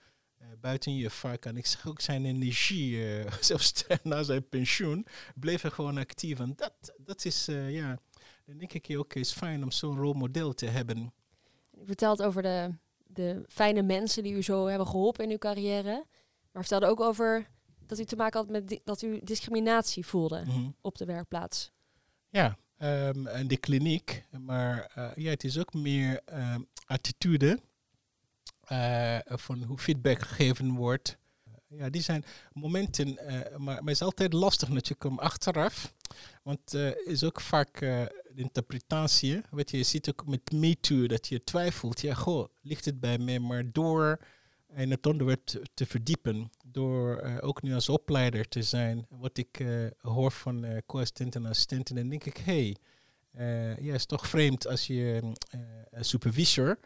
[0.61, 1.45] buiten je vak.
[1.45, 3.05] En ik zag ook zijn energie,
[3.41, 6.41] zelfs na zijn pensioen, bleef hij gewoon actief.
[6.41, 7.99] En dat, dat is, ja,
[8.45, 11.13] denk ik ook, is fijn om zo'n rolmodel te hebben.
[11.81, 12.75] U vertelt over de,
[13.07, 16.07] de fijne mensen die u zo hebben geholpen in uw carrière.
[16.53, 17.49] Maar vertelde ook over
[17.91, 20.75] dat u te maken had met dat u discriminatie voelde mm-hmm.
[20.81, 21.71] op de werkplaats.
[22.29, 24.25] Ja, um, en de kliniek.
[24.39, 27.61] Maar uh, ja, het is ook meer um, attitude
[28.73, 31.19] uh, van hoe feedback gegeven wordt.
[31.49, 33.19] Uh, ja, die zijn momenten,
[33.57, 35.95] maar, maar het is altijd lastig natuurlijk om achteraf.
[36.43, 39.41] Want het is ook vaak de interpretatie.
[39.51, 42.01] Weet je, je ziet ook met MeToo dat je twijfelt.
[42.01, 43.39] Ja, goh, ligt het bij mij?
[43.39, 44.19] Maar door
[44.77, 49.61] in het onderwerp te, verdiepen, door uh, ook nu als opleider te zijn, wat ik
[49.61, 52.77] uh, hoor van uh, co-assistenten en assistenten, dan denk ik, hé, hey,
[53.81, 55.35] ja, is toch vreemd als je
[55.91, 56.79] een supervisor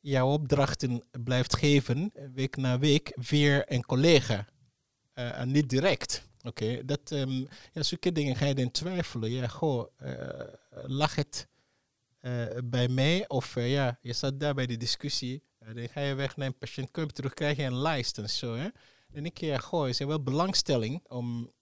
[0.00, 4.46] jouw opdrachten blijft geven, week na week, weer een collega.
[5.14, 6.28] en niet direct.
[6.42, 9.30] Oké, dat, um, ja, zulke dingen ga je dan twijfelen.
[9.30, 9.86] Ja, goh,
[10.70, 11.48] lag het
[12.64, 13.28] bij mij?
[13.28, 15.42] Of ja, je zat daar bij de discussie.
[15.74, 18.30] Dan ga je weg naar een patiënt, kom je terug, krijg je een lijst en
[18.30, 18.54] zo.
[18.54, 18.68] Hè?
[19.12, 21.52] En ik keer gooi, is er wel belangstelling om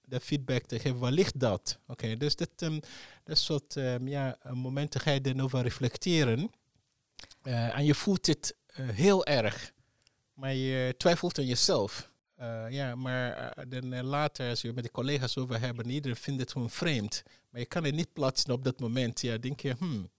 [0.00, 0.98] de feedback te geven.
[0.98, 1.78] Waar ligt dat?
[1.86, 2.80] Oké, dus dit, um,
[3.24, 6.50] dat soort um, ja, momenten ga je dan over reflecteren.
[7.42, 9.72] Uh, en je voelt het uh, heel erg.
[10.32, 12.10] Maar je twijfelt aan jezelf.
[12.40, 16.52] Uh, ja, maar dan later, als je met de collega's over hebben, iedereen vindt het
[16.52, 17.22] gewoon vreemd.
[17.50, 19.20] Maar je kan het niet plaatsen op dat moment.
[19.20, 20.10] Ja, denk je, hmm,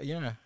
[0.00, 0.38] ja,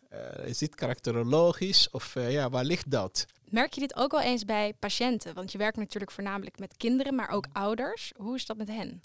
[0.44, 1.90] is dit karakterologisch?
[1.90, 3.27] Of ja, waar ligt dat?
[3.44, 5.35] Merk je dit ook wel eens bij patiënten?
[5.35, 8.12] Want je werkt natuurlijk voornamelijk met kinderen, maar ook ouders.
[8.16, 9.00] Hoe is dat met hen?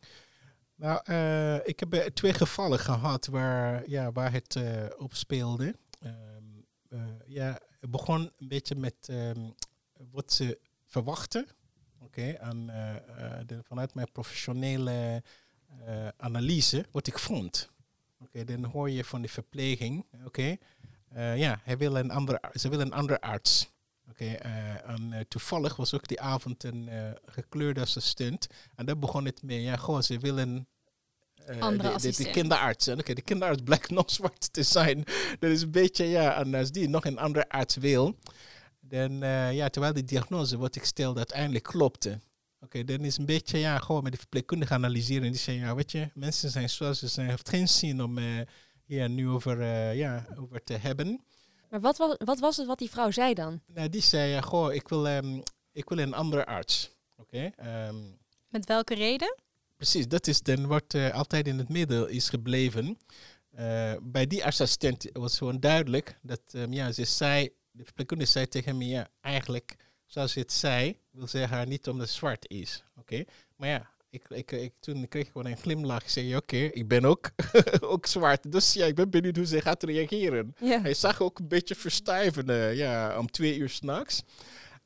[0.75, 5.75] Nou, uh, ik heb twee gevallen gehad waar, ja, waar het uh, op speelde.
[6.05, 9.53] Um, uh, ja, het begon een beetje met um,
[10.11, 11.47] wat ze verwachten.
[12.01, 15.23] Oké, eh, eh, de- vanuit mijn professionele
[15.85, 17.69] eh, analyse, wat ik vond.
[18.21, 20.05] Oké, dan hoor je van de verpleging.
[20.25, 20.57] Oké, Eh,
[21.15, 23.69] ja, hij wil een andere, ze wil een andere arts.
[24.09, 28.47] Oké, eh, en eh, toevallig was ook die avond een eh, gekleurde assistent.
[28.75, 29.61] En daar begon het mee.
[29.61, 30.67] Ja, goh, ze willen
[31.49, 32.87] eh, Andere de, de, de kinderarts.
[32.87, 35.03] En Oké, de kinderarts blijkt nog zwart te zijn.
[35.39, 38.15] Dat is een beetje, ja, en als die nog een andere arts wil,
[38.79, 42.19] dan, eh, ja, terwijl die diagnose wat ik stelde uiteindelijk klopte.
[42.61, 45.31] Oké, dan is een beetje, ja, gewoon met de verpleegkundige analyseren.
[45.31, 47.27] Die zeggen, ja, weet je, mensen zijn zoals ze zijn.
[47.27, 48.41] Het heeft geen zin om eh
[48.89, 51.21] hier nu over, eh, ja, over te hebben.
[51.69, 53.62] Maar wat was, wat was het wat die vrouw zei dan?
[53.67, 56.91] Nou, die zei, ja, goh, ik wil, ehm, ik wil een andere arts.
[57.15, 57.95] Oké, ehm,
[58.49, 59.36] Met welke reden?
[59.75, 62.97] precies, dat is dan wat eh, altijd in het midden is gebleven.
[63.52, 68.47] Eh, bij die assistent was gewoon duidelijk dat, ehm, ja, ze zei, de verpleegkundige zei
[68.47, 69.75] tegen me, ja, eigenlijk,
[70.06, 72.84] zoals ze het zei, wil ze haar niet omdat het zwart is.
[72.95, 73.23] Oké,
[73.56, 76.03] maar ja, ik, ik, ik, toen kreeg ik gewoon een glimlach.
[76.03, 77.31] Ik zei, oké, ik ben ook,
[77.79, 78.51] ook zwart.
[78.51, 80.55] Dus ja, ik ben benieuwd hoe ze gaat reageren.
[80.59, 84.23] Hij zag ook een beetje verstijven eh, ja, om twee uur s'nachts.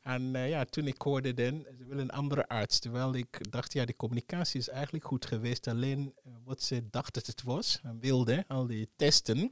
[0.01, 2.79] En eh, ja, toen ik hoorde dan, ze willen een andere arts.
[2.79, 5.67] Terwijl ik dacht, ja, de communicatie is eigenlijk goed geweest.
[5.67, 9.51] Alleen eh, wat ze dacht dat het was, en wilde, al die testen,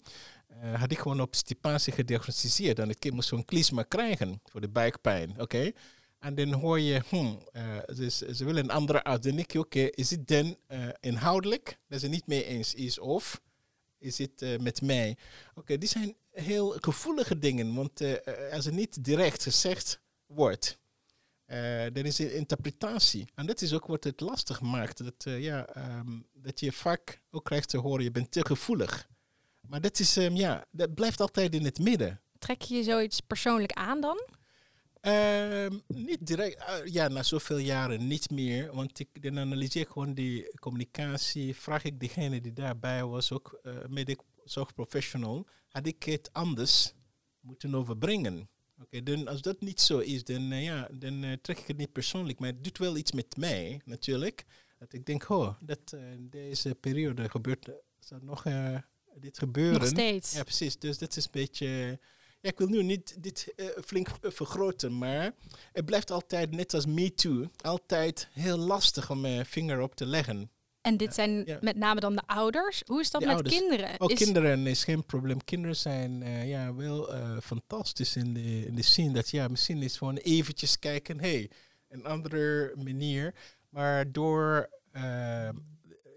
[0.76, 2.80] had ik gewoon op stipatie gediagnosticeerd.
[2.80, 5.72] En het kind moest zo'n klisma krijgen voor de buikpijn, oké?
[6.22, 9.26] En dan hoor je, hm, eh, ze, willen een andere arts.
[9.26, 13.00] Dan denk je, oké, is het dan eh, inhoudelijk dat ze niet mee eens is?
[13.00, 13.42] Of
[13.98, 15.18] is het eh, met mij?
[15.54, 17.76] Oké, die zijn heel gevoelige dingen.
[17.76, 20.80] Want eh, eh, als het niet direct gezegd wordt,
[21.46, 23.28] eh, dan is het interpretatie.
[23.36, 25.04] En dat is ook wat het lastig maakt.
[25.04, 29.08] Dat, eh, ja, ehm, dat je vaak ook krijgt te horen, je bent te gevoelig.
[29.68, 32.22] Maar dat, is, ehm, ja, dat blijft altijd in het midden.
[32.40, 34.22] Trek je zoiets persoonlijk aan dan?
[35.02, 38.76] Ehm, niet direct, eh, ja, na zoveel jaren niet meer.
[38.76, 41.56] Want ik dan analyseer ik gewoon die communicatie.
[41.56, 46.94] Vraag ik degene die daarbij was, ook uh, medic zorgprofessional, had ik het anders
[47.40, 48.50] moeten overbrengen.
[48.82, 51.92] Oké, dan als dat niet zo is, dan, eh, ja, dan trek ik het niet
[51.92, 52.40] persoonlijk.
[52.40, 54.46] Maar het doet wel iets met mij, natuurlijk.
[54.78, 58.44] Dat ik denk, oh, dat in deze periode gebeurt, zal nog
[59.16, 59.80] dit gebeuren.
[59.80, 60.32] Nog steeds.
[60.34, 60.80] Ja, precies.
[60.80, 62.00] Dus dat is een beetje.
[62.42, 65.34] Ja, ik wil nu niet dit eh, flink eh, vergroten, maar
[65.72, 70.06] het blijft altijd, net als Me Too, altijd heel lastig om mijn vinger op te
[70.06, 70.52] leggen.
[70.82, 71.58] En dit zijn ja.
[71.62, 72.84] met name dan de ouders.
[72.86, 73.58] Hoe is dat De met ouders.
[73.58, 73.98] kinderen?
[73.98, 75.44] Is- kinderen is geen probleem.
[75.44, 77.10] Kinderen zijn eh, ja, wel
[77.42, 81.50] fantastisch in de, in de zin dat ja, misschien is gewoon eventjes kijken, hey,
[81.88, 83.34] een andere manier.
[83.70, 84.70] Maar door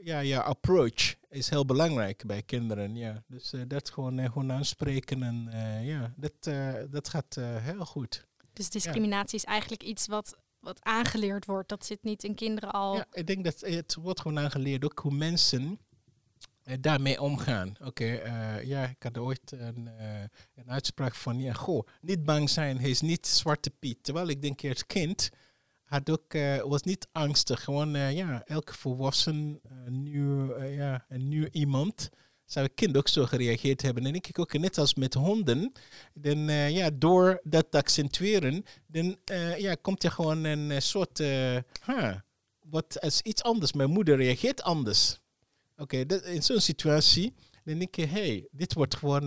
[0.01, 2.97] ja, je approach is heel belangrijk bij kinderen.
[2.97, 3.23] Ja.
[3.27, 6.55] Dus eh, dat gewoon, eh, gewoon aanspreken en eh, ja, dat,
[6.91, 8.27] dat gaat heel goed.
[8.53, 11.69] Dus discriminatie is eigenlijk iets wat, wat aangeleerd wordt.
[11.69, 12.95] Dat zit niet in kinderen al.
[12.95, 15.79] Ja, ik denk dat het wordt gewoon aangeleerd ook hoe mensen
[16.81, 17.75] daarmee omgaan.
[17.85, 18.05] Oké,
[18.63, 19.91] ja, ik had ooit een,
[20.55, 24.05] een uitspraak van, ja, goh, niet bang zijn, hij is niet Zwarte Piet.
[24.05, 25.31] Terwijl ik denk, als kind
[25.95, 27.65] had ook, eh, was niet angstig.
[27.65, 32.11] Gewoon, eh, ja, elke volwassen, eh, nieuw, ja, een nieuw iemand
[32.45, 34.07] zou een kind ook zo gereageerd hebben.
[34.07, 35.73] En ik ook, net als met honden,
[36.15, 36.39] dan,
[36.73, 39.17] ja, door dat te accentueren, dan
[39.59, 41.23] ja, komt er gewoon een soort,
[42.69, 43.73] wat als iets anders.
[43.73, 45.19] Mijn moeder reageert anders.
[45.77, 49.25] Oké, dat- in zo'n situatie, dan denk je, hey, dit wordt gewoon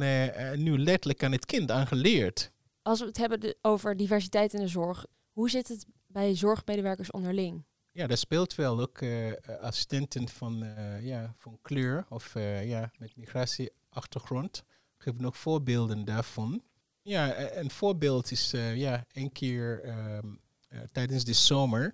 [0.64, 2.52] nu letterlijk aan het kind aangeleerd.
[2.82, 5.86] Als we het hebben over diversiteit in de zorg, hoe zit het
[6.18, 7.64] bij zorgmedewerkers onderling?
[7.92, 12.92] Ja, daar speelt wel ook eh, assistenten van, eh, ja, van kleur of eh, ja,
[12.98, 14.64] met migratieachtergrond.
[14.98, 16.64] Geven ook voorbeelden daarvan.
[17.02, 20.36] Ja, eh, een voorbeeld is ja, een keer ehm,
[20.68, 21.94] eh, tijdens de zomer,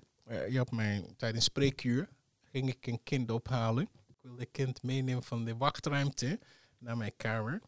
[0.50, 2.10] ja, mijn, tijdens spreekuur,
[2.42, 3.90] ging ik een kind ophalen.
[4.08, 6.40] Ik wilde een kind meenemen van de wachtruimte
[6.78, 7.62] naar mijn kamer.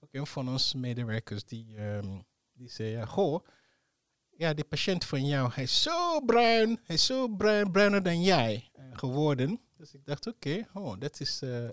[0.00, 2.18] Ook een van onze medewerkers die, ehm,
[2.52, 3.44] die zei, ja, goh,
[4.36, 8.22] ja, die patiënt van jou, hij is zo bruin, hij is zo bruin, bruiner dan
[8.22, 9.60] jij eh, geworden.
[9.76, 11.72] Dus ik dacht, oké, oh, dat is, eh, eh,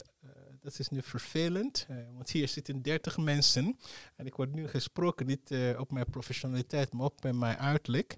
[0.60, 3.80] dat is nu vervelend, want hier zitten 30 mensen
[4.16, 8.18] en ik word nu gesproken niet op mijn professionaliteit, maar op mijn uiterlijk.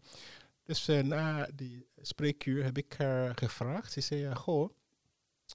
[0.63, 3.91] Dus na die spreekuur heb ik haar gevraagd.
[3.91, 4.69] Ze zei, ja, goh,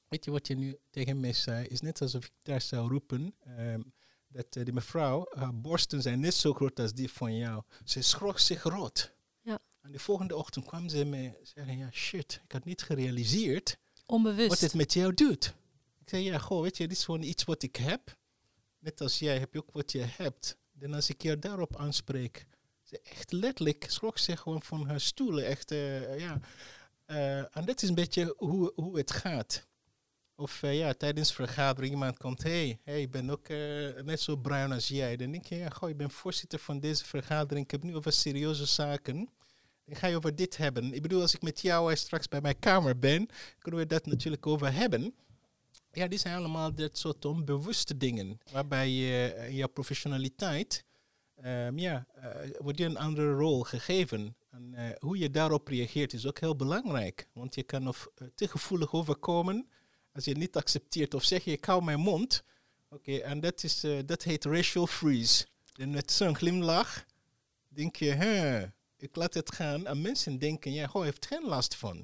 [0.09, 1.67] weet je wat je nu tegen mij zei?
[1.67, 3.81] Is net alsof ik daar zou roepen ehm,
[4.33, 7.63] dat eh, die mevrouw, haar borsten zijn net zo groot als die van jou.
[7.85, 9.13] Ze schrok zich rot.
[9.41, 9.59] Ja.
[9.81, 14.49] En de volgende ochtend kwam ze me zeggen, ja shit, ik had niet gerealiseerd Onbewust.
[14.49, 15.55] wat het met jou doet.
[16.01, 18.17] Ik zei, ja, goh, weet je, dit is gewoon iets wat ik heb.
[18.79, 20.57] Net als jij heb je ook wat je hebt.
[20.79, 22.47] En als ik jou daarop aanspreek,
[22.83, 25.45] Ze echt letterlijk schrok zich gewoon van haar stoelen.
[25.45, 26.41] Echt, eh, ja.
[27.07, 29.67] Eh, en dat is een beetje hoe, hoe het gaat.
[30.41, 33.49] Of eh, ja, tijdens vergadering iemand komt, hey, hey, ik ben ook
[34.05, 35.17] net zo bruin als jij.
[35.17, 37.65] Dan denk je, ja, goh, ik ben voorzitter van deze vergadering.
[37.65, 39.29] Ik heb nu over serieuze zaken.
[39.85, 40.93] Dan ga je over dit hebben.
[40.95, 44.47] Ik bedoel, als ik met jou straks bij mijn kamer ben, kunnen we dat natuurlijk
[44.47, 45.15] over hebben.
[45.93, 48.39] Ja, die zijn allemaal dat soort onbewuste dingen.
[48.53, 50.85] Waarbij je in jouw professionaliteit
[51.45, 52.25] um, ja, uh,
[52.59, 54.37] wordt je een andere rol gegeven.
[54.51, 57.27] En uh, hoe je daarop reageert is ook heel belangrijk.
[57.33, 59.69] Want je kan of uh, te gevoelig overkomen
[60.13, 62.45] als je het niet accepteert of zeg je ik hou mijn mond.
[62.89, 65.47] Oké, okay, en dat, is, dat heet racial freeze.
[65.75, 67.05] En met zo'n glimlach
[67.69, 68.65] denk je, hè,
[68.97, 69.87] ik laat het gaan.
[69.87, 71.97] En mensen denken, ja, goh, heeft geen last van.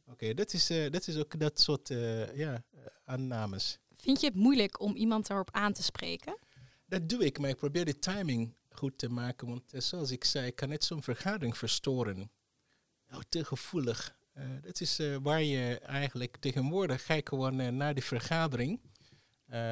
[0.00, 1.88] Oké, okay, dat, is, dat is ook dat soort
[2.34, 2.64] ja,
[3.04, 3.78] aannames.
[3.94, 6.38] Vind je het moeilijk om iemand daarop aan te spreken?
[6.86, 9.48] Dat doe ik, maar ik probeer de timing goed te maken.
[9.48, 12.30] Want uh, zoals ik zei, kan het zo'n vergadering verstoren.
[13.08, 14.16] Nou, te gevoelig.
[14.38, 18.80] Uh, dat is uh, waar je eigenlijk tegenwoordig ga gewoon naar de vergadering.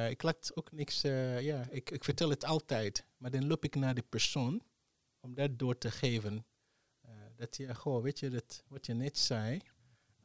[0.09, 3.05] ik laat ook niks, ja, ik, ik vertel het altijd.
[3.17, 4.63] Maar dan loop ik naar de persoon
[5.19, 6.45] om dat door te geven.
[7.35, 9.61] dat je, goh, weet je, dat, wat je net zei,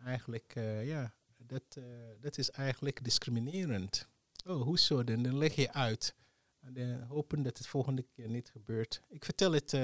[0.04, 1.78] eigenlijk, ja, dat,
[2.20, 4.08] dat is eigenlijk discriminerend.
[4.46, 5.04] Oh, hoezo?
[5.04, 6.14] Dan, dan leg je uit.
[6.60, 9.02] En hopen dat het volgende keer niet gebeurt.
[9.08, 9.76] Ik vertel het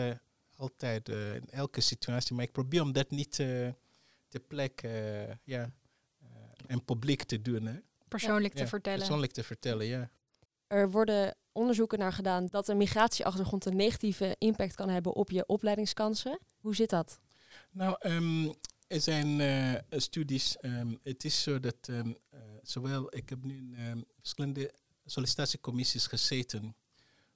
[0.57, 3.41] altijd in elke situatie, maar ik probeer om dat niet
[4.35, 4.81] uh, te plek
[5.45, 5.73] ja,
[6.67, 7.67] en publiek te doen.
[7.67, 7.79] Hè.
[8.09, 8.99] Persoonlijk ja, te vertellen.
[8.99, 10.11] Persoonlijk te vertellen, ja.
[10.67, 15.47] Er worden onderzoeken naar gedaan dat een migratieachtergrond een negatieve impact kan hebben op je
[15.47, 16.39] opleidingskansen.
[16.61, 17.21] Hoe zit dat?
[17.71, 18.55] Nou, um,
[18.87, 20.57] er zijn studies.
[20.61, 22.17] Um, het is zo dat um,
[22.63, 26.77] zowel, ik heb nu in verschillende sollicitatiecommissies gezeten.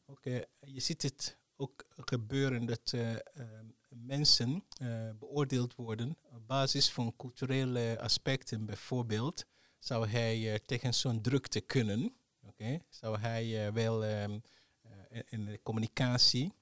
[0.07, 2.95] Oké, je ziet het ook gebeuren dat
[3.89, 8.67] mensen uh, beoordeeld worden op basis van culturele aspecten.
[8.67, 9.45] Bijvoorbeeld,
[9.79, 12.15] zou hij tegen zo'n drukte kunnen?
[12.47, 14.43] Oké, zou hij wel um,
[15.29, 16.53] in de communicatie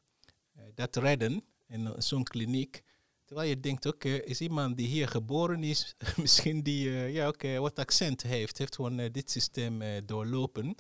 [0.75, 2.83] dat redden in zo'n kliniek?
[3.25, 7.59] Terwijl je denkt, oké, okay, is iemand die hier geboren is, misschien die ja, oké,
[7.59, 10.75] wat accent heeft, heeft gewoon dit systeem doorlopen.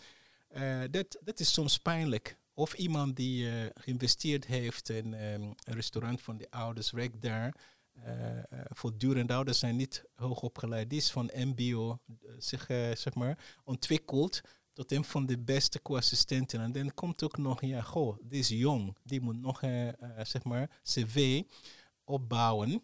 [0.90, 2.36] Dat, dat is soms pijnlijk.
[2.58, 7.54] Of iemand die uh, geïnvesteerd heeft in um, een restaurant van de ouders, werkt daar.
[7.96, 8.04] Uh,
[8.68, 10.90] voortdurend ouders zijn niet hoog opgeleid.
[10.90, 11.98] Die is van MBO
[12.38, 14.40] zich zeg maar, ontwikkeld
[14.72, 16.60] tot een van de beste co-assistenten.
[16.60, 18.96] En dan komt ook nog, ja, goh, die is jong.
[19.02, 19.60] Die moet nog,
[20.22, 21.42] zeg maar, cv
[22.04, 22.82] opbouwen.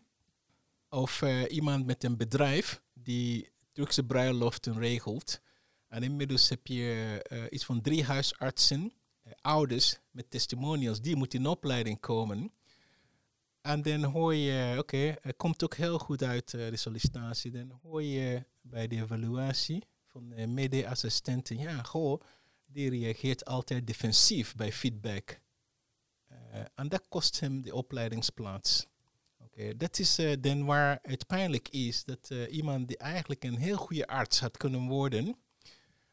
[0.88, 5.40] Of iemand met een bedrijf die Turkse bruiloften regelt.
[5.88, 8.90] En inmiddels heb je uh, iets van drie huisartsen, uh,
[9.40, 12.52] ouders met testimonials, die moeten in opleiding komen.
[13.60, 17.50] En dan hoor je, oké, het komt ook heel goed uit uh, de sollicitatie.
[17.50, 22.22] Dan hoor je bij de evaluatie van de mede-assistenten, ja, goh,
[22.66, 25.40] die reageert altijd defensief bij feedback.
[26.74, 28.86] en dat kost hem de opleidingsplaats.
[29.38, 34.06] Okay, dat is dan waar het pijnlijk is, dat iemand die eigenlijk een heel goede
[34.06, 35.36] arts had kunnen worden,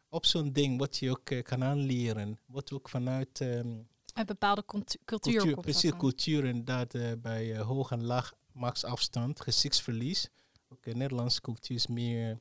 [0.09, 2.39] op zo'n ding wat je ook uh, kan aanleren.
[2.45, 3.39] Wat ook vanuit...
[3.39, 9.41] Um, een bepaalde cultuur, cultuur Precies, cultuur inderdaad uh, bij uh, hoog en laag machtsafstand,
[9.41, 10.29] gezichtsverlies.
[10.69, 12.39] Ook okay, Nederlandse cultuur is meer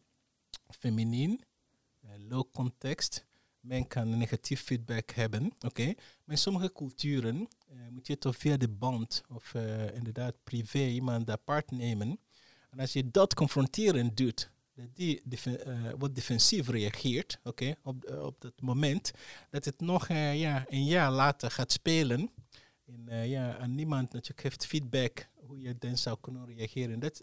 [0.68, 1.44] feminien,
[2.28, 3.26] low context.
[3.60, 5.66] Men kan negatief feedback hebben, oké.
[5.66, 5.86] Okay.
[5.94, 7.48] Maar in sommige culturen
[7.90, 9.54] moet je toch via de band of
[9.94, 12.20] inderdaad privé iemand apart nemen.
[12.70, 14.50] En als je dat confronterend doet,
[14.94, 19.10] die uh, wat defensief reageert, oké, op, uh, op dat moment,
[19.50, 22.30] dat het nog uh, ja, een jaar later gaat spelen.
[22.86, 27.00] En, ja, en niemand natuurlijk heeft feedback hoe je dan zou kunnen reageren.
[27.00, 27.22] Dat,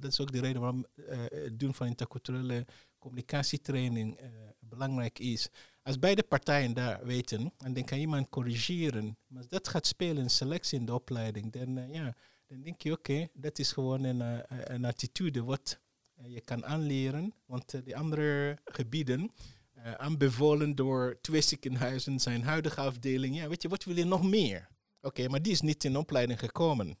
[0.00, 2.66] dat is ook de reden waarom het doen van interculturele
[2.98, 4.20] communicatietraining
[4.58, 5.48] belangrijk is.
[5.82, 9.16] Als beide partijen daar weten, en dan kan iemand corrigeren.
[9.26, 12.16] Maar als dat gaat spelen selectie in de opleiding, dan, ja,
[12.46, 15.80] dan denk je, oké, okay, dat is gewoon een, een attitude wat
[16.26, 19.30] je kan aanleren, want uh, die andere gebieden,
[19.76, 24.22] uh, aanbevolen door twee ziekenhuizen, zijn huidige afdeling, ja, weet je, wat wil je nog
[24.22, 24.68] meer?
[25.00, 26.98] Oké, maar die is niet in opleiding gekomen.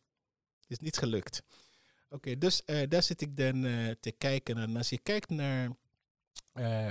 [0.66, 1.42] Is niet gelukt.
[2.10, 3.62] Oké, dus daar zit ik dan
[4.00, 4.58] te kijken.
[4.58, 5.70] En als je kijkt naar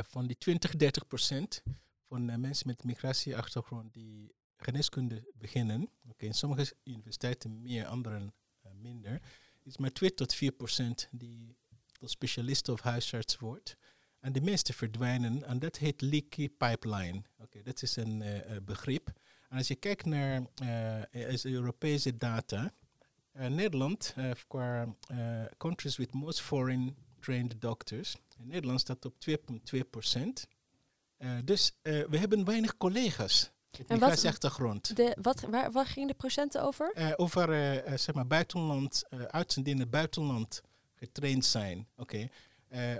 [0.07, 1.63] van die 20, 30 procent
[2.07, 8.33] van mensen met migratieachtergrond die geneeskunde beginnen, oké, in sommige universiteiten meer, andere
[8.81, 9.21] minder,
[9.63, 11.57] is maar 2 tot 4 procent die
[12.01, 13.77] tot specialist of huisarts wordt.
[14.19, 17.17] En de meeste verdwijnen en dat heet leaky pipeline.
[17.17, 19.11] Oké, okay, dat is een uh, begrip.
[19.49, 22.73] En als je kijkt naar uh, Europese data,
[23.33, 24.15] uh, Nederland,
[24.47, 24.95] qua
[25.57, 30.47] countries with most foreign trained doctors, Nederland staat op 2,2 procent.
[31.43, 33.51] dus we hebben weinig collega's.
[33.87, 34.95] En wat, achtergrond.
[34.95, 37.15] De, wat, waar, waar gingen de procenten over?
[37.15, 37.47] over
[37.99, 40.61] zeg maar buitenland, uitzendingen in het buitenland
[41.01, 41.87] getraind zijn.
[41.97, 42.27] Oké.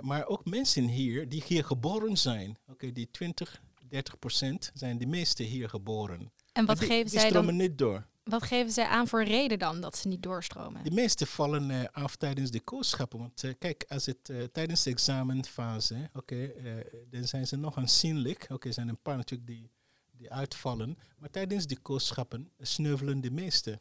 [0.00, 2.58] maar ook mensen hier die hier geboren zijn.
[2.66, 6.32] Oké, die 20, 30 procent zijn de meeste hier geboren.
[6.52, 8.06] En wat die, geven die zij stromen niet door.
[8.24, 10.84] Wat geven zij aan voor reden dan dat ze niet doorstromen?
[10.84, 13.18] De meeste vallen uh, af tijdens de kooschappen.
[13.18, 17.76] Want uh, kijk, als het uh, tijdens de examenfase, oké, okay, dan zijn ze nog
[17.76, 18.42] aanzienlijk.
[18.42, 19.70] Oké, okay, er zijn een paar natuurlijk die,
[20.12, 20.98] die uitvallen.
[21.18, 23.80] Maar tijdens de kooschappen sneuvelen de meeste.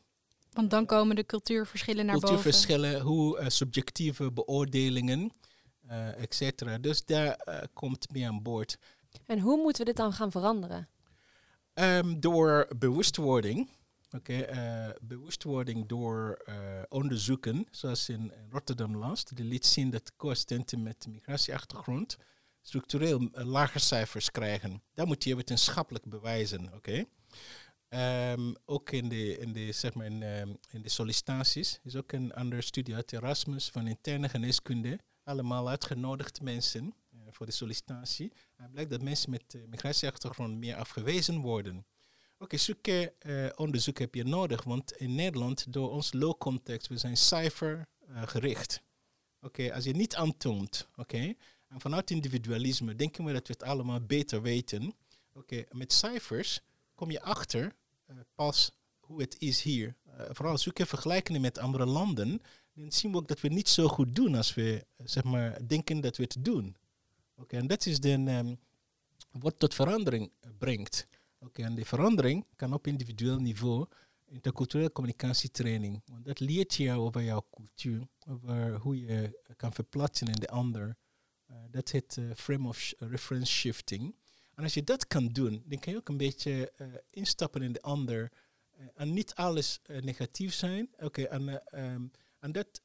[0.51, 3.05] Want dan komen de cultuurverschillen naar cultuurverschillen, boven.
[3.05, 5.31] Cultuurverschillen, hoe subjectieve beoordelingen,
[6.17, 6.77] et cetera.
[6.77, 8.77] Dus daar komt mee aan boord.
[9.25, 10.89] En hoe moeten we dit dan gaan veranderen?
[11.73, 13.69] Um, door bewustwording.
[14.15, 16.55] Oké, okay, uh, bewustwording door uh,
[16.89, 22.17] onderzoeken, zoals in Rotterdam last, die liet zien dat co-assistenten met migratieachtergrond
[22.61, 24.83] structureel uh, lage cijfers krijgen.
[24.93, 26.75] Dat moet je wetenschappelijk bewijzen, oké?
[26.75, 27.07] Okay?
[27.93, 30.23] Um, ook in de, in, de, zeg maar in,
[30.69, 34.99] in de sollicitaties is ook een andere studie uit Erasmus van interne geneeskunde.
[35.23, 36.93] Allemaal uitgenodigd mensen
[37.31, 38.31] voor de sollicitatie.
[38.55, 41.77] Het blijkt dat mensen met uh, migratieachtergrond meer afgewezen worden.
[41.77, 46.87] Oké, okay, zulke uh, onderzoek heb je nodig, want in Nederland, door ons low context,
[46.87, 48.81] we zijn cijfergericht.
[49.41, 51.33] Oké, als je niet aantoont, oké,
[51.67, 54.93] en vanuit individualisme denken we dat we het allemaal beter weten.
[55.33, 56.61] Oké, met cijfers
[56.95, 57.75] kom je achter
[58.36, 59.95] pas hoe het is hier.
[60.07, 62.41] Uh, vooral als we vergelijken met andere landen,
[62.74, 66.01] dan zien we ook dat we niet zo goed doen als we zeg maar, denken
[66.01, 66.76] dat we het doen.
[67.36, 68.59] Oké, en dat is dan um,
[69.32, 71.07] wat tot verandering brengt.
[71.39, 73.88] Oké, en die verandering kan op individueel niveau
[74.26, 76.01] interculturele communicatietraining.
[76.05, 80.97] Want dat leert je over jouw cultuur, over hoe je kan verplaatsen in de ander.
[81.70, 84.16] Dat heet frame of reference shifting.
[84.55, 87.73] En als je dat kan doen, dan kan je ook een beetje uh, instappen in
[87.73, 88.31] de ander.
[88.95, 90.89] en niet alles negatief zijn.
[90.99, 92.81] Oké, en, um, en dat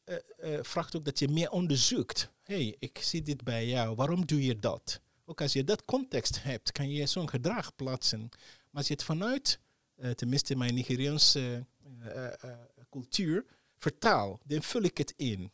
[0.60, 2.30] vraagt ook dat je meer onderzoekt.
[2.42, 5.00] hey, ik zie dit bij jou, waarom doe je dat?
[5.28, 8.28] Ook als je dat context hebt, kan je zo'n gedrag plaatsen.
[8.70, 9.60] Maar als je het vanuit,
[9.96, 12.50] uh, tenminste mijn Nigeriaanse uh, uh,
[12.90, 13.44] cultuur,
[13.78, 15.50] vertaal, dan vul ik het in.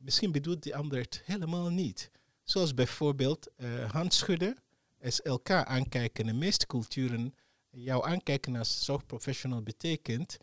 [0.00, 2.10] misschien bedoelt die ander het helemaal niet.
[2.42, 3.48] Zoals bijvoorbeeld
[3.88, 4.56] handschudden,
[5.02, 6.26] is elkaar aankijken.
[6.26, 7.34] De meeste culturen,
[7.70, 10.38] jou aankijken als zorgprofessional betekent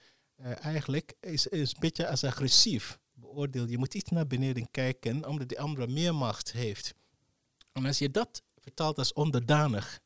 [0.61, 3.69] eigenlijk is, is een beetje als agressief beoordeeld.
[3.69, 6.93] Je moet iets naar beneden kijken, omdat die andere meer macht heeft.
[7.71, 9.99] En als je dat vertaald als onderdanig.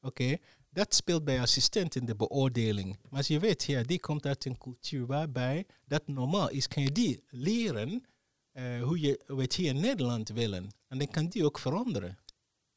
[0.00, 0.36] Oké,
[0.70, 2.98] dat speelt bij assistent in de beoordeling.
[3.08, 6.82] Maar als je weet, ja, die komt uit een cultuur waarbij dat normaal is, kan
[6.82, 8.04] je die leren
[8.52, 10.70] uh, hoe je het hier in Nederland willen.
[10.88, 12.18] En dan kan die ook veranderen.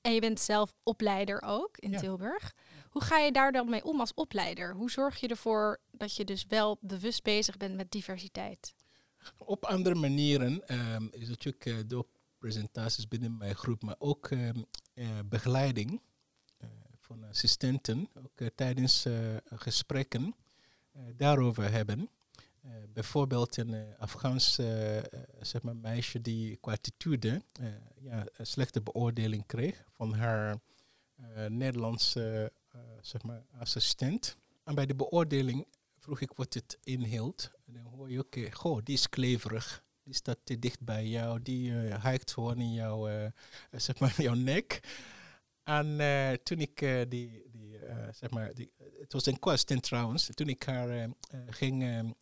[0.02, 2.54] En je bent zelf opleider ook in Tilburg.
[2.90, 4.74] Hoe ga je daar dan mee om als opleider?
[4.74, 8.74] Hoe zorg je ervoor dat je dus wel bewust bezig bent met diversiteit?
[9.38, 14.66] Op andere manieren um, is natuurlijk uh, door presentaties binnen mijn groep, maar ook um,
[14.94, 16.02] uh, begeleiding
[16.62, 19.06] uh, van assistenten, ook tijdens
[19.46, 20.36] gesprekken
[21.16, 22.10] daarover hebben.
[22.94, 24.54] Bijvoorbeeld een Afghaans
[25.42, 27.42] zeg maar meisje die qua attitude
[28.00, 30.60] ja, een slechte beoordeling kreeg van haar
[31.48, 32.52] Nederlandse
[33.02, 34.38] zeg maar assistent.
[34.64, 35.68] En bij de beoordeling
[35.98, 37.52] vroeg ik wat het inhield.
[37.66, 41.42] En dan hoor je, oké, goh, die is kleverig die staat te dicht bij jou,
[41.42, 43.32] die uh, gewoon in jouw,
[43.72, 44.80] zeg maar, jouw nek.
[45.64, 45.88] En
[46.44, 47.80] toen ik die, die
[48.12, 51.10] zeg maar, die, het was een question trouwens, toen ik haar
[51.50, 52.16] ging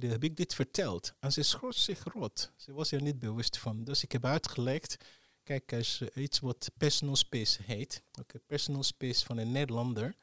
[0.00, 1.14] heb ik dit verteld.
[1.20, 2.52] En ze schrok zich rot.
[2.56, 3.84] Ze was er niet bewust van.
[3.84, 4.96] Dus ik heb uitgelegd,
[5.42, 10.14] kijk, als iets wat personal space heet, okay, personal space van een Nederlander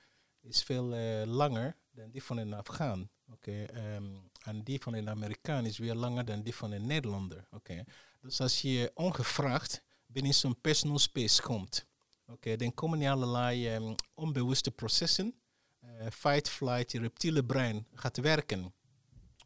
[0.42, 0.84] is veel
[1.26, 3.10] langer dan die van een Afghaan.
[3.32, 7.48] Oké, ehm, en die van een Amerikaan is weer langer dan die van een Nederlander.
[7.52, 7.84] Oké,
[8.22, 11.86] dus als je ongevraagd binnen zo'n personal space komt,
[12.26, 15.36] oké, dan komen er allerlei um, onbewuste processen.
[15.84, 18.74] Uh, fight, flight, je reptiele brein gaat werken.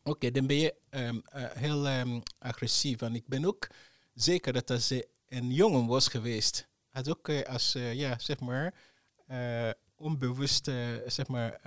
[0.04, 1.88] Oké, dan ben je um, uh, heel
[2.38, 3.02] agressief.
[3.02, 3.68] En ik ben ook
[4.14, 8.74] zeker dat als ze een jongen was geweest, had ook uh, als, ja, zeg maar,
[9.96, 11.62] onbewuste, zeg maar,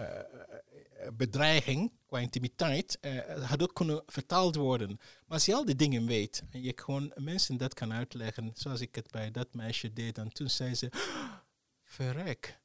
[1.13, 2.99] bedreiging qua intimiteit
[3.41, 4.89] had ook kunnen vertaald worden.
[4.97, 8.81] Maar als je al die dingen weet en je gewoon mensen dat kan uitleggen, zoals
[8.81, 10.89] ik het bij dat meisje deed, en toen zei ze,
[11.83, 12.59] verrek,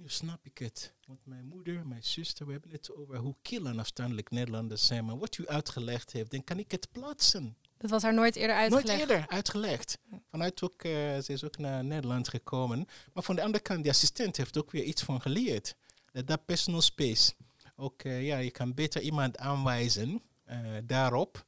[0.00, 0.92] nu snap ik het.
[1.06, 5.04] Want mijn moeder, mijn zuster, we hebben het over hoe kil en afstandelijk Nederlanders zijn.
[5.04, 7.56] Maar wat u uitgelegd heeft, dan kan ik het plaatsen.
[7.76, 8.86] Dat was haar nooit eerder uitgelegd?
[8.86, 9.98] Nooit eerder uitgelegd.
[10.30, 12.86] Vanuit ook, uh, ze is ook naar Nederland gekomen.
[13.12, 15.74] Maar van de andere kant, die assistent heeft ook weer iets van geleerd.
[16.12, 17.32] Dat, dat personal space.
[17.76, 21.44] Ook, uh, ja, je kan beter iemand aanwijzen uh, daarop.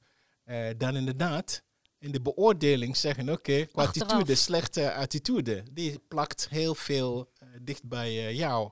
[0.76, 1.62] dan inderdaad
[1.98, 5.62] in de beoordeling zeggen, oké, okay, qua attitude, slechte attitude.
[5.70, 7.30] Die plakt heel veel
[7.62, 8.70] dicht bij jou.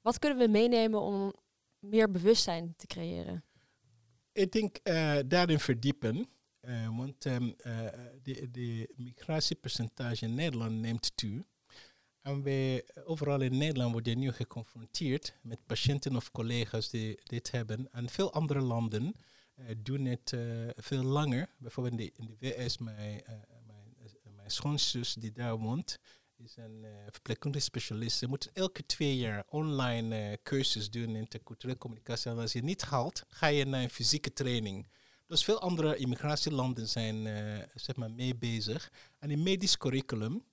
[0.00, 1.34] Wat kunnen we meenemen om
[1.78, 3.44] meer bewustzijn te creëren?
[4.32, 4.78] Ik denk
[5.28, 6.28] daarin verdiepen.
[6.66, 7.86] Uh, want um, uh,
[8.22, 11.44] de, de migratiepercentage in Nederland neemt toe.
[12.22, 17.50] En wij, overal in Nederland word je nu geconfronteerd met patiënten of collega's die dit
[17.50, 17.92] hebben.
[17.92, 19.14] En veel andere landen
[19.56, 20.36] uh, doen het
[20.76, 21.48] veel langer.
[21.58, 23.22] Bijvoorbeeld in de, in de VS, mijn,
[23.66, 25.98] mijn, mijn schoonzus die daar woont,
[26.44, 28.18] is een uh, verpleegkundige specialist.
[28.18, 32.30] Ze moeten elke twee jaar online uh, cursus doen in interculturele communicatie.
[32.30, 34.86] En als je niet haalt, ga je naar een fysieke training.
[35.26, 38.92] Dus veel andere immigratielanden zijn uh, zeg maar mee bezig.
[39.18, 40.44] En in medisch curriculum,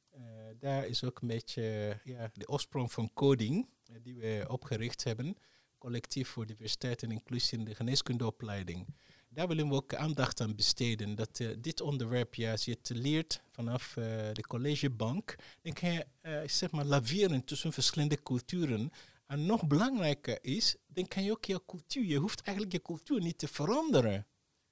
[0.60, 3.70] daar is ook een beetje ja, de oorsprong van coding,
[4.02, 5.38] die we opgericht hebben.
[5.78, 8.86] Collectief voor diversiteit en inclusie in de geneeskundeopleiding.
[9.34, 11.16] Daar willen we ook aandacht aan besteden.
[11.16, 13.94] Dat dit onderwerp, ja, als je het leert vanaf
[14.34, 16.06] de collegebank, dan kan je
[16.46, 18.92] zeg maar laveren tussen verschillende culturen.
[19.28, 23.22] En nog belangrijker is, dan kan je ook je cultuur, je hoeft eigenlijk je cultuur
[23.22, 24.28] niet te veranderen.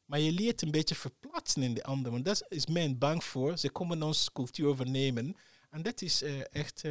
[0.06, 2.12] Maar je leert een beetje verplaatsen in de ander.
[2.12, 3.58] Want dat is men bang voor.
[3.58, 5.36] Ze komen onze cultuur overnemen.
[5.70, 6.84] En dat is echt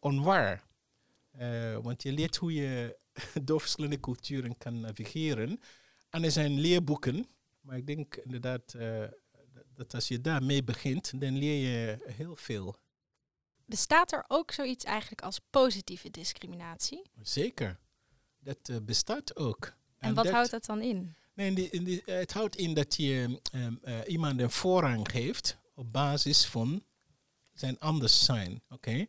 [0.00, 0.64] onwaar.
[1.82, 2.98] Want je leert hoe je
[3.42, 5.60] door verschillende culturen kan navigeren.
[6.14, 7.26] En er zijn leerboeken.
[7.60, 8.76] Maar ik denk inderdaad
[9.74, 12.76] dat als je daarmee begint, dan leer je heel veel.
[13.66, 17.02] Bestaat er ook zoiets eigenlijk als positieve discriminatie?
[17.22, 17.78] Zeker.
[18.38, 19.64] Dat bestaat ook.
[19.98, 21.14] En, en wat houdt dat dan in?
[21.34, 25.10] Nee, in die, in die, het houdt in dat je um, uh, iemand een voorrang
[25.10, 26.84] geeft op basis van
[27.52, 28.62] zijn anders zijn.
[28.64, 28.74] Oké?
[28.74, 29.08] Okay?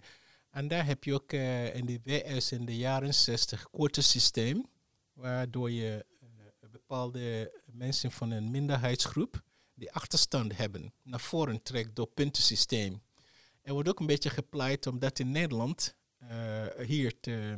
[0.49, 4.65] En daar heb je ook uh, in de WS in de jaren 60 systeem,
[5.13, 6.05] waardoor je
[6.95, 9.41] bepaalde mensen van een minderheidsgroep
[9.73, 13.01] die achterstand hebben naar voren trekt door puntensysteem.
[13.61, 15.95] Er wordt ook een beetje gepleit om dat in Nederland
[16.85, 17.55] hier te,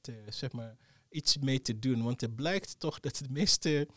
[0.00, 0.76] te zeg maar,
[1.10, 2.02] iets mee te doen.
[2.02, 3.88] Want het blijkt toch dat de meeste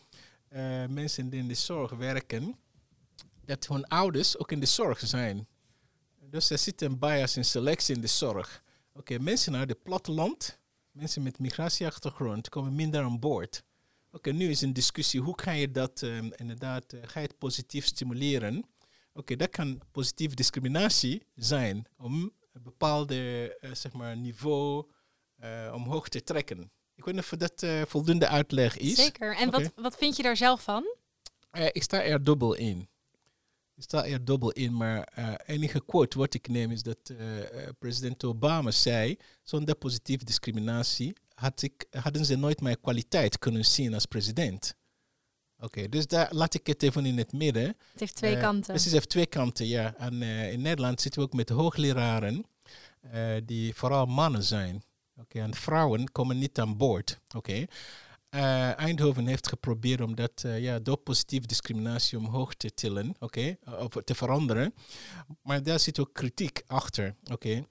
[0.48, 2.56] uh, mensen die in de zorg werken,
[3.44, 5.46] dat hun ouders ook in de zorg zijn.
[6.20, 8.62] Dus er zit een bias in selectie in de zorg.
[8.92, 10.58] Oké, mensen uit het platteland,
[10.90, 13.64] mensen met migratieachtergrond, komen minder aan boord.
[14.16, 17.26] Oké, okay, nu is een discussie, hoe kan je dat um, inderdaad, uh, ga je
[17.26, 18.56] het positief stimuleren?
[18.58, 18.68] Oké,
[19.12, 24.86] okay, dat kan positieve discriminatie zijn om een bepaalde uh, zeg maar, niveau
[25.72, 26.70] omhoog te trekken.
[26.94, 28.94] Ik weet niet of dat voldoende uitleg is.
[28.94, 29.36] Zeker.
[29.36, 29.62] En okay.
[29.62, 30.96] wat, wat vind je daar zelf van?
[31.72, 32.88] Ik sta er dubbel in.
[33.74, 35.08] Ik sta er dubbel in, maar
[35.46, 37.12] enige quote wat ik neem is dat
[37.78, 43.94] president Obama zei, zonder positieve discriminatie had ik, hadden ze nooit mijn kwaliteit kunnen zien
[43.94, 44.76] als president.
[45.56, 47.66] Oké, okay, dus daar laat ik het even in het midden.
[47.66, 48.66] Het heeft twee kanten.
[48.66, 49.94] Precies, het heeft twee kanten, ja.
[49.96, 52.44] En in Nederland zitten we ook met hoogleraren
[53.44, 54.82] die vooral mannen zijn.
[55.16, 57.20] Oké, en vrouwen komen niet aan boord.
[57.36, 57.64] Oké.
[58.76, 64.14] Eindhoven heeft geprobeerd om dat ja, door positieve discriminatie omhoog te tillen, oké, of te
[64.14, 64.74] veranderen.
[65.42, 67.66] Maar daar zit ook kritiek achter, oké.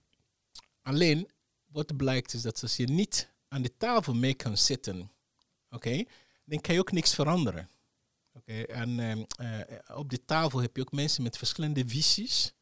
[0.81, 1.29] Alleen,
[1.65, 5.11] wat blijkt is dat als je niet aan de tafel mee kan zitten,
[5.69, 6.03] oké,
[6.45, 7.69] dan kan je ook niks veranderen.
[8.33, 12.53] Oké, en uh, op de tafel heb je ook mensen met verschillende visies.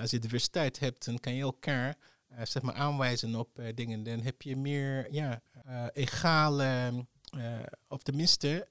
[0.00, 1.96] als je diversiteit hebt, dan kan je elkaar
[2.32, 5.42] uh, zeg maar aanwijzen op dingen, dan heb je meer ja,
[5.92, 6.92] egale,
[7.88, 8.68] of tenminste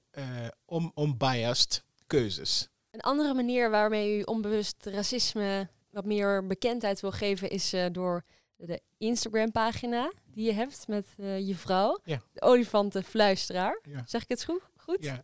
[0.96, 2.70] unbiased keuzes.
[2.92, 8.24] Een andere manier waarmee u onbewust racisme wat meer bekendheid wil geven is door
[8.56, 12.22] de Instagram-pagina die je hebt met je vrouw, ja.
[12.34, 13.80] de olifantenfluisteraar.
[13.84, 14.04] Ja.
[14.06, 14.62] Zeg ik het goed?
[14.76, 15.04] goed?
[15.04, 15.24] Ja,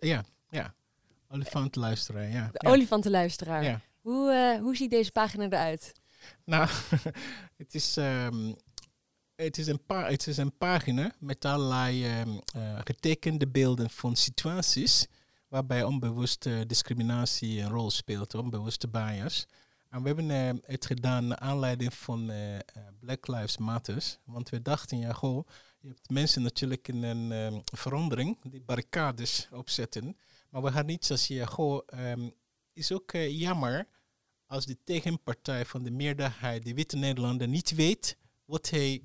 [0.00, 0.74] ja, ja.
[1.28, 2.48] Olifantenluisteraar, ja.
[2.52, 2.70] De ja.
[2.70, 3.82] olifantenluisteraar.
[4.00, 5.92] Hoe, hoe ziet deze pagina eruit?
[6.44, 6.68] Nou,
[7.62, 8.56] het is, um,
[9.34, 15.06] het, is een het is een pagina met allerlei um, uh, getekende beelden van situaties
[15.48, 19.46] waarbij onbewuste discriminatie een rol speelt, onbewuste bias.
[19.94, 22.56] En we hebben uh, het gedaan naar aanleiding van uh,
[23.00, 24.18] Black Lives Matters.
[24.24, 25.46] Want we dachten, ja goh,
[25.80, 30.16] je hebt mensen natuurlijk in een um, verandering, die barricades opzetten.
[30.50, 31.86] Maar we gaan niet zoals je, goh,
[32.72, 33.88] is ook jammer
[34.46, 39.04] als de tegenpartij van de meerderheid, de witte Nederlander, niet weet wat hij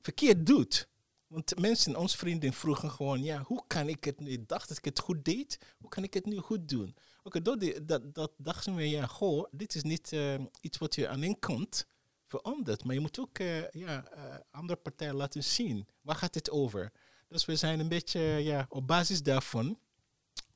[0.00, 0.88] verkeerd doet.
[1.26, 4.30] Want mensen, onze vrienden vroegen gewoon, ja, hoe kan ik het nu?
[4.30, 6.96] Ik dacht dat ik het goed deed, hoe kan ik het nu goed doen?
[7.22, 11.08] Oké, okay, dat, dat dachten we, ja, goh, dit is niet uh, iets wat je
[11.08, 11.86] aan kant
[12.26, 12.84] verandert.
[12.84, 15.88] Maar je moet ook uh, ja, uh, andere partijen laten zien.
[16.00, 16.92] Waar gaat het over?
[17.28, 19.78] Dus we zijn een beetje ja, op basis daarvan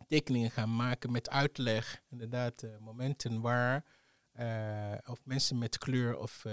[0.06, 2.02] tekeningen gaan maken met uitleg.
[2.10, 3.84] Inderdaad, momenten waar,
[5.06, 6.44] of mensen met kleur of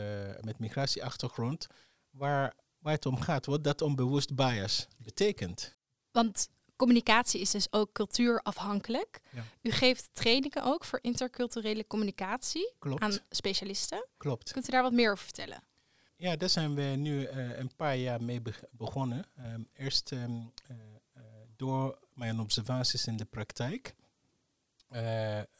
[0.42, 1.68] met migratieachtergrond,
[2.10, 5.78] waar, waar het om gaat, wat dat onbewust bias betekent.
[6.12, 6.50] Want
[6.82, 9.22] communicatie is dus ook cultuurafhankelijk.
[9.30, 9.44] Ja.
[9.62, 13.02] U geeft trainingen ook voor interculturele communicatie Klopt.
[13.02, 14.08] aan specialisten.
[14.18, 14.52] Klopt.
[14.52, 15.64] Kunt u daar wat meer over vertellen?
[16.16, 19.26] Ja, daar zijn we nu uh, een paar jaar mee be begonnen.
[19.40, 20.78] Um, eerst um, uh,
[21.18, 21.24] uh,
[21.56, 23.96] door mijn observaties in de praktijk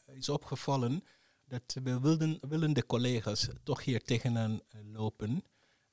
[0.06, 1.04] is opgevallen
[1.44, 4.60] dat we wilden, willen de collega's toch hier tegenaan
[4.92, 5.44] lopen.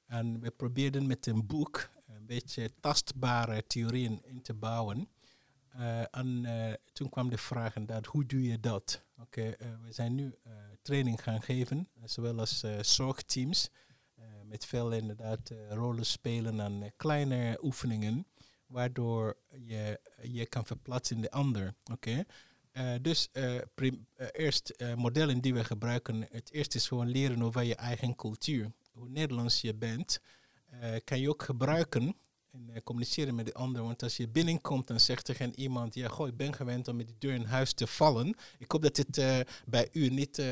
[0.05, 5.07] En we probeerden met een boek een beetje tastbare theorieën in te bouwen.
[5.79, 9.03] Uh, en uh, toen kwam de vraag inderdaad, hoe doe je dat?
[9.21, 9.53] Oké, uh,
[9.85, 10.35] we zijn nu
[10.81, 13.69] training gaan geven, zowel als zorgteams,
[14.43, 18.27] met veel inderdaad rollen spelen en kleine oefeningen,
[18.65, 21.73] waardoor je je kan verplaatsen in de ander.
[21.91, 22.23] Oké.
[23.01, 23.29] Dus
[24.31, 28.71] eerst modellen die we gebruiken, het eerste is gewoon leren over je eigen cultuur.
[28.91, 30.21] Hoe Nederlands je bent,
[31.03, 32.15] kan je ook gebruiken
[32.51, 33.83] en uh, communiceren met de ander.
[33.83, 37.07] Want als je binnenkomt en zegt tegen iemand, ja, goh, ik ben gewend om met
[37.07, 38.35] de deur in huis te vallen.
[38.57, 40.45] Ik hoop dat dit uh, bij u niet, uh,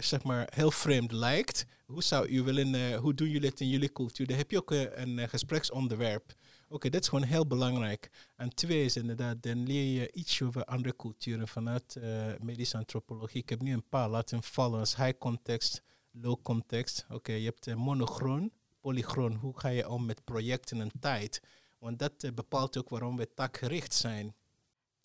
[0.00, 1.66] zeg maar, heel vreemd lijkt.
[1.86, 4.26] Hoe zou u willen, hoe doen jullie het in jullie cultuur?
[4.26, 6.34] Dan heb je ook een gespreksonderwerp.
[6.68, 8.10] Oké, dat is gewoon heel belangrijk.
[8.36, 11.96] En twee is inderdaad, dan leer je iets over andere culturen vanuit
[12.42, 13.42] medische antropologie.
[13.42, 17.06] Ik heb nu een paar laten vallen als high context, low context.
[17.10, 18.52] Oké, je hebt monochroon
[18.88, 19.34] polychroon.
[19.34, 21.40] Hoe ga je om met projecten en tijd?
[21.78, 24.34] Want dat uh, bepaalt ook waarom we takgericht zijn.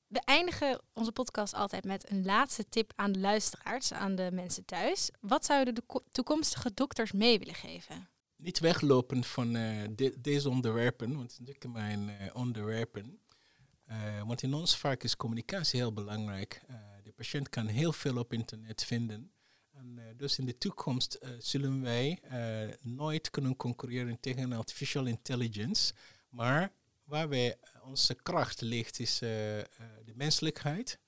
[0.07, 4.65] We eindigen onze podcast altijd met een laatste tip aan de luisteraars, aan de mensen
[4.65, 5.11] thuis.
[5.19, 8.09] Wat zouden de toekomstige dokters mee willen geven?
[8.36, 13.19] Niet weglopen van uh, de, deze onderwerpen, want het is natuurlijk mijn uh, onderwerpen.
[14.25, 16.61] want in ons vak is communicatie heel belangrijk.
[17.03, 19.31] de patiënt kan heel veel op internet vinden.
[19.84, 25.05] En, uh, dus in de toekomst uh, zullen wij uh, nooit kunnen concurreren tegen artificial
[25.05, 25.93] intelligence.
[26.29, 26.71] Maar
[27.03, 30.99] waar wij onze kracht ligt is de menselijkheid,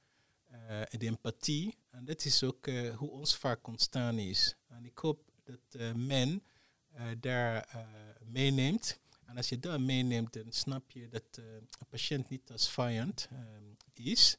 [0.89, 1.78] de empathie.
[1.89, 2.65] En dat is ook
[2.95, 4.55] hoe ons vak ontstaan is.
[4.67, 6.43] En ik hoop dat men
[7.19, 7.67] daar
[8.26, 8.99] meeneemt.
[9.26, 13.30] En als je daar meeneemt, dan snap je dat een patiënt niet als vijand
[13.93, 14.38] is.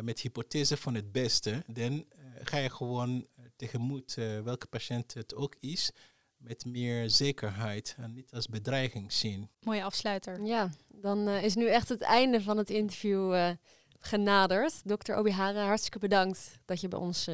[0.00, 2.06] met hypothese van het beste, dan
[2.42, 3.26] ga je gewoon
[3.62, 5.90] tegemoet, uh, welke patiënt het ook is,
[6.36, 9.48] met meer zekerheid en niet als bedreiging zien.
[9.60, 10.44] Mooie afsluiter.
[10.44, 13.50] Ja, dan uh, is nu echt het einde van het interview uh,
[13.98, 14.82] genaderd.
[14.84, 15.12] Dr.
[15.12, 17.30] Obihara, hartstikke bedankt dat je bij ons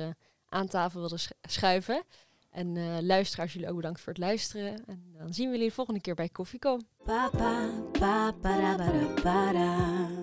[0.49, 2.03] aan tafel wilde sch schuiven.
[2.51, 4.85] En luisteraars, jullie ook bedankt voor het luisteren.
[4.87, 6.79] En dan zien we jullie de volgende keer bij Koffieko.
[7.05, 8.33] Pa, pa,
[9.23, 10.17] pa,